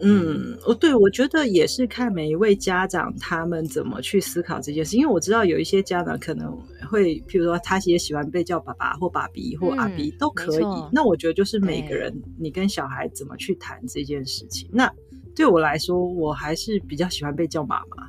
[0.00, 6.50] 嗯，哦，对，我觉得也是看每一位家长他们怎么去思考这件事，因为我知道有一些家长可能
[6.90, 10.64] 会，譬如说他也喜欢被叫爸爸或爸比或阿比、嗯、都可以。
[10.90, 14.68] 那我觉得就是每个人你跟小孩怎么去谈这件事情。
[14.72, 14.92] 那
[15.34, 18.08] 对我来说，我还是比较喜欢被叫妈妈，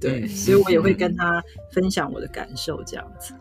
[0.00, 3.34] 对，嗯、所以我也会跟他分享我的感受这样子。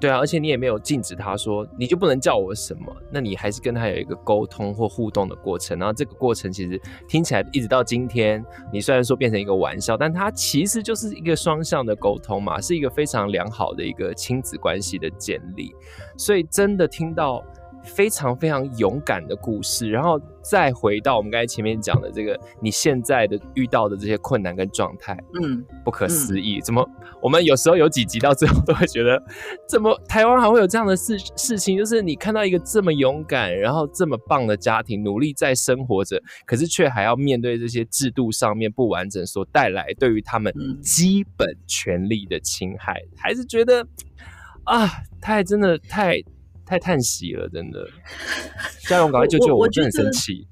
[0.00, 5.78] 对啊，而且你也没有禁止他说，你就不能叫我什么，那你还是跟他有一个沟通或互动的过程。
[5.78, 8.42] 然后这个过程其实听起来一直到今天，
[8.72, 15.70] 你虽然说变成一个玩笑，但它其实就是一个双向的沟通嘛，是一个非常良好的一个亲子关系的建立。
[16.16, 17.44] 所以真的听到。
[17.82, 26.88] 非常非常勇敢的故事，然后再回到我们刚才前面讲的这个，你现在的遇到的这些困难跟状态，嗯，不可思议，嗯、怎么
[27.20, 29.22] 我们有时候有几集到最后都会觉得，
[29.68, 31.76] 怎么台湾还会有这样的事事情？
[31.76, 40.52] 就是你看到一个这么勇敢，然后这么棒的家庭，努力在生活着，可是却还要面对这些制度上面不完整所带来对于他们
[40.82, 43.86] 基本权利的侵害，嗯、还是觉得
[44.64, 44.88] 啊，
[45.20, 46.22] 太真的太。
[46.70, 47.84] 太叹息了，真的。
[48.88, 49.54] 嘉荣，赶快救救我！
[49.54, 50.46] 我，我真的很生气。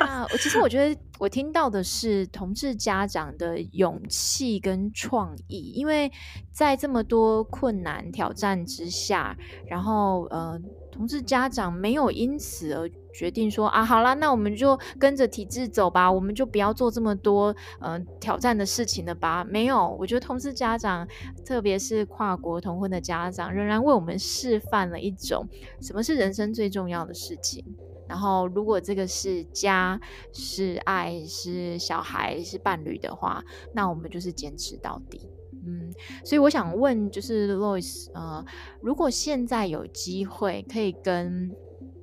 [0.00, 6.10] 那 我其实我觉得，我听到的是同志家长的勇气跟创意，因为
[6.50, 9.36] 在这么多困难挑战之下，
[9.68, 10.58] 然后呃。
[10.96, 19.42] 同志家长没有因此而决定说啊，好啦，那我们就跟着体制走吧，我们就不要做这么多呃挑战的事情了吧？
[19.42, 21.08] 没有，我觉得同志家长，
[21.44, 25.48] 特别是跨国同婚的家长，仍然为我们示范了一种
[25.80, 27.64] 什么是人生最重要的事情。
[28.06, 30.00] 然后，如果这个是家、
[30.32, 33.42] 是爱、是小孩、是伴侣的话，
[33.72, 35.28] 那我们就是坚持到底。
[35.66, 35.92] 嗯，
[36.24, 38.44] 所以我想问，就是 Lois，呃，
[38.80, 41.50] 如果现在有机会可以跟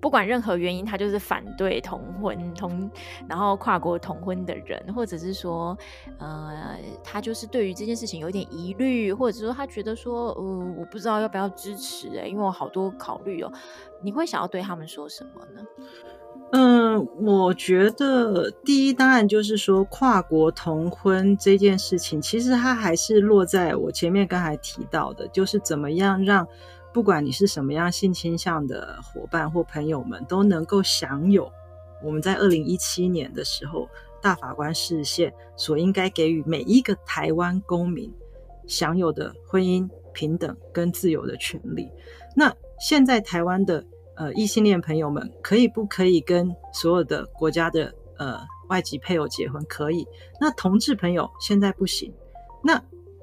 [0.03, 2.91] 不管任何原因，他就是反对同婚同，
[3.25, 5.77] 然后跨国同婚的人，或者是说，
[6.19, 13.51] 呃，他就是对于这件事情有点疑虑，或者说他觉得说，呃，我不知道要不要支持，欸，因为我好多考虑哦，
[14.01, 15.65] 你会想要对他们说什么呢？
[16.51, 26.45] 嗯，我觉得第一当然就是说跨国同婚这件事情，其实它还是落在我前面刚才提到的，就是怎么样让
[26.93, 31.51] 不管你是什么样性倾向的伙伴或朋友们，都能够享有
[32.03, 33.89] 我们在二零一七年的时候
[34.21, 38.13] 大法官释宪所应该给予每一个台湾公民
[38.67, 41.89] 享有的婚姻平等跟自由的权利。
[42.35, 43.83] 那现在台湾的。
[44.15, 48.39] 呃，异性恋朋友们可以不可以跟所有的国家的呃
[48.69, 49.59] 外籍配偶结婚？
[49.65, 50.07] 可以。
[50.39, 52.13] 那同志朋友现在不行。
[52.63, 52.79] 那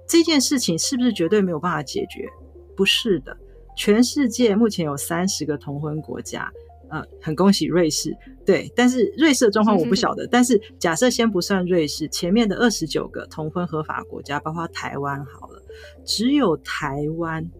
[0.08, 2.28] 这件事情是不是绝对没有办法解决？
[2.76, 3.38] 不是的。
[3.76, 6.50] 全世界目前有三十个同婚国家，
[6.88, 8.16] 呃，很恭喜瑞士。
[8.44, 10.26] 对，但是瑞士的状况我不 晓得。
[10.26, 15.62] 但是假设先不算瑞士，前面的二十九个同婚合法国家，包括台湾好了，
[16.04, 17.50] 只有台湾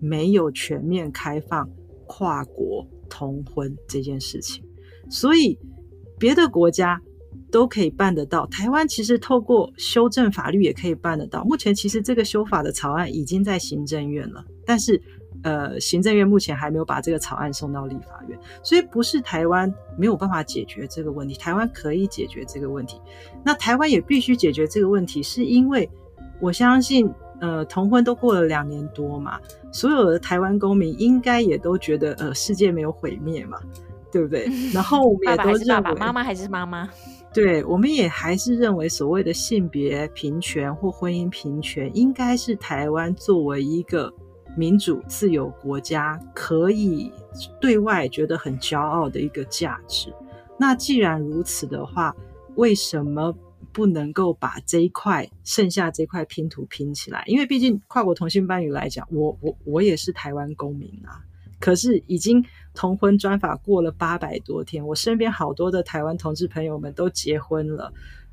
[0.00, 1.68] 没有全面开放。
[2.06, 4.62] 跨国同婚这件事情，
[5.08, 5.58] 所以
[6.18, 7.00] 别的国家
[7.50, 8.46] 都可以办得到。
[8.48, 11.42] 台湾其实透过修正法律也可以办得到。
[11.44, 15.00] 目前其实这个修法的草案已经在行政院了，但是
[15.44, 18.36] 呃，行政院目前还没有把这个草案送到立法院。
[18.64, 23.00] 所以不是台湾没有办法解决这个问题，台湾可以解决这个问题。
[23.44, 25.88] 那台湾也必须解决这个问题，是因为
[26.40, 27.08] 我相信。
[27.40, 29.38] 呃，同婚都过了两年多嘛，
[29.70, 33.58] 所有的台湾公民应该也都觉得，呃，世界没有毁灭嘛，
[34.10, 34.48] 对不对？
[34.72, 36.88] 然后我们也都认为，爸爸爸爸，妈妈还是妈妈。
[37.34, 44.10] 对，我们也还是认为，所谓的性别平权或婚姻平权，应该是台湾作为一个
[44.56, 47.12] 民主自由国家，可以
[47.60, 50.12] 对外觉得很骄傲的一个价值。
[50.58, 52.14] 那既然如此的话，
[52.54, 53.36] 为什么
[53.72, 57.24] 不能够把这一块剩下这块拼图拼起来？
[57.26, 61.20] 因为毕竟跨国同性伴侣来讲，我我我也是台湾公民啊。
[61.60, 62.44] 可是已经
[62.74, 67.92] 同婚专法过了八百多天，我身边好多的台湾同志朋友们都结婚了，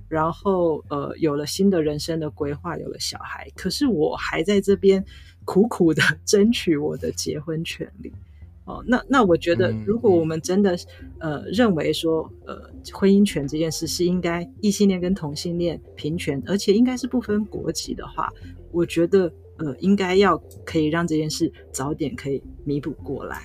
[0.10, 3.48] 然后呃有了新的人生的规划，有了小孩。
[3.56, 5.04] 可是我还在这边
[5.46, 8.12] 苦苦的争取我的结婚权利。
[8.64, 10.78] 哦，那那我觉得，如果我们真的
[11.18, 18.32] 呃认为说，呃婚姻权这件事是应该异性恋跟同性恋平权，而且应该是不分国籍的话，
[18.72, 23.42] 我觉得呃应该要可以让这件事早点可以弥补过来。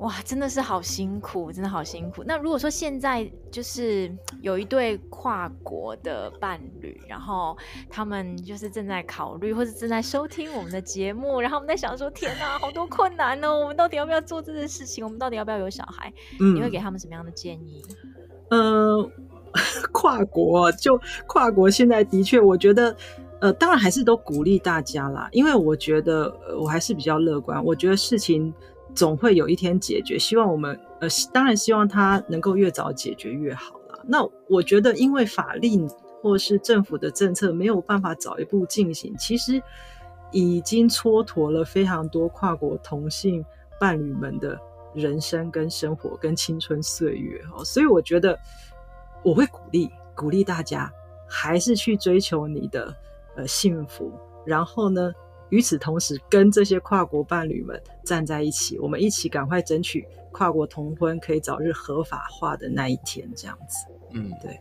[0.00, 2.24] 哇，真的是好辛苦，真的好辛苦。
[2.24, 7.54] 那如果说现在就是 有一对跨国的伴侣，然后
[7.90, 15.04] 他们就是正在考虑或者正在收听我们的节目，然后我们在想说，天哪，好多困难哦，我们到底要不要做这件事情？
[15.04, 16.10] 我们到底要不要有小孩？
[16.40, 17.82] 嗯，你会给他们什么样的建议？
[18.48, 19.06] 呃，
[19.92, 22.96] 跨国就跨国，现在的确，我觉得，
[23.38, 28.54] 呃，当然还是都鼓励大家啦，因为我觉得，呃，我还是比较乐观，我觉得事情。
[28.94, 34.00] 总会有一天解决，希望我们呃，当然希望它能够越早解决越好了。
[34.04, 34.18] 那
[34.48, 35.88] 我觉得，因为法令
[36.22, 39.62] 或是政府的政策没有办法早一步进行，其实
[40.32, 43.44] 已经蹉跎了非常多跨国同性
[43.78, 44.58] 伴侣们的
[44.94, 47.64] 人生跟生活跟青春岁月哦。
[47.64, 48.38] 所以我觉得
[49.22, 50.92] 我会鼓励鼓励大家，
[51.26, 52.94] 还是去追求你的
[53.36, 54.12] 呃幸福，
[54.44, 55.12] 然后呢，
[55.50, 63.86] 与此同时，跟这些跨国伴侣们站在一起，我们一起赶快争取跨国同婚可以早日合法化的那一天，这样子。
[64.12, 64.58] 嗯，对。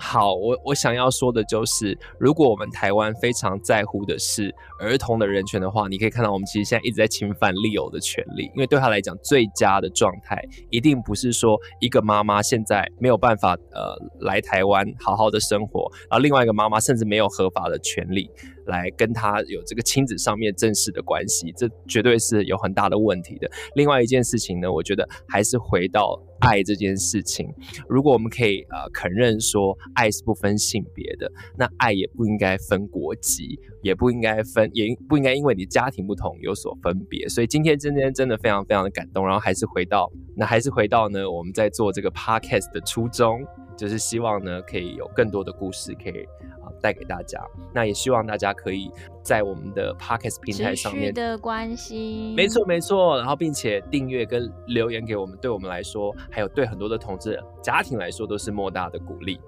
[0.00, 10.40] 好，我我想要说的就是，如果我们台湾非常在乎的是儿童的人权的话，你可以看到我们其实现在一直在侵犯 Leo 的权利，因为对他来讲，最佳的状态
[10.70, 18.30] 一定不是说一个妈妈现在没有办法呃来台湾好好的生活，然后另外一个妈妈甚至没有合法的权利
[18.68, 23.50] 来跟他有这个亲子上面正式的关系，这绝对是有很大的问题的。
[23.74, 26.16] 另外一件事情呢，我觉得还是回到。
[26.40, 27.52] 爱这件事情，
[27.88, 37.28] 如果我们可以呃肯认说爱是不分性别的，那爱也不应该分国籍，也不应该分，也不应该因为你家庭不同有所分别。
[37.28, 43.44] 所以今天今天真的非常非常的感动，然后还是回到那还是回到呢我们在做这个 podcast 的初衷，
[43.76, 46.22] 就是希望呢可以有更多的故事可以
[46.62, 46.68] 啊。
[46.80, 48.88] 带给大家，那也希望大家可以
[49.28, 59.38] 在我们的 Podcast 平台上面的关系，没错没错，然后并且订阅跟留言给我们，对我们来说，还有对很多的同志家庭来说，都是莫大的鼓励。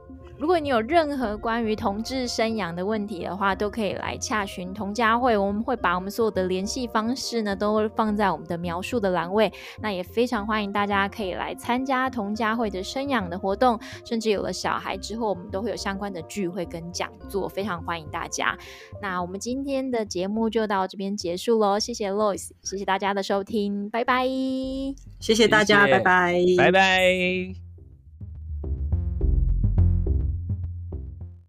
[0.41, 9.53] 如果你有任何关于同志生养的问题的话，都可以来洽询同家会，我们会把我们所有的联系方式呢，都会放在我们的描述的栏位。
[9.83, 18.57] 那也非常欢迎大家可以来参加同家会的生养的活动，甚至有了小孩之后，我们都会有相关的聚会跟讲座，非常欢迎大家。
[19.03, 24.27] 那我们今天的节目就到这边结束喽，谢谢 Lois，谢谢大家的收听，拜拜，
[25.19, 27.70] 谢谢大家，谢谢拜拜，拜拜。